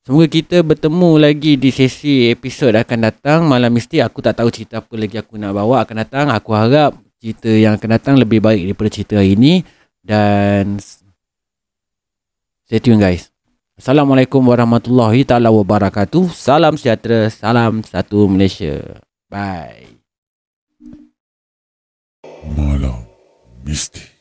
Semoga 0.06 0.30
kita 0.30 0.62
bertemu 0.62 1.10
lagi 1.18 1.58
di 1.58 1.74
sesi 1.74 2.30
episod 2.30 2.70
akan 2.70 3.10
datang. 3.10 3.42
Malam 3.42 3.74
mesti 3.74 3.98
aku 3.98 4.22
tak 4.22 4.38
tahu 4.38 4.54
cerita 4.54 4.78
apa 4.78 4.94
lagi 4.94 5.18
aku 5.18 5.34
nak 5.34 5.50
bawa 5.50 5.82
akan 5.82 6.06
datang. 6.06 6.30
Aku 6.30 6.54
harap 6.54 6.94
cerita 7.18 7.50
yang 7.50 7.74
akan 7.74 7.90
datang 7.90 8.14
lebih 8.14 8.38
baik 8.38 8.70
daripada 8.70 8.86
cerita 8.86 9.18
hari 9.18 9.34
ini. 9.34 9.66
Dan 9.98 10.78
Stay 12.70 12.78
tune 12.78 13.02
guys 13.02 13.35
Assalamualaikum 13.76 14.40
warahmatullahi 14.40 15.20
taala 15.28 15.52
wabarakatuh. 15.52 16.32
Salam 16.32 16.80
sejahtera, 16.80 17.28
salam 17.28 17.84
satu 17.84 18.24
Malaysia. 18.24 19.04
Bye. 19.28 20.00
Malam 22.56 23.04
Mistik. 23.68 24.15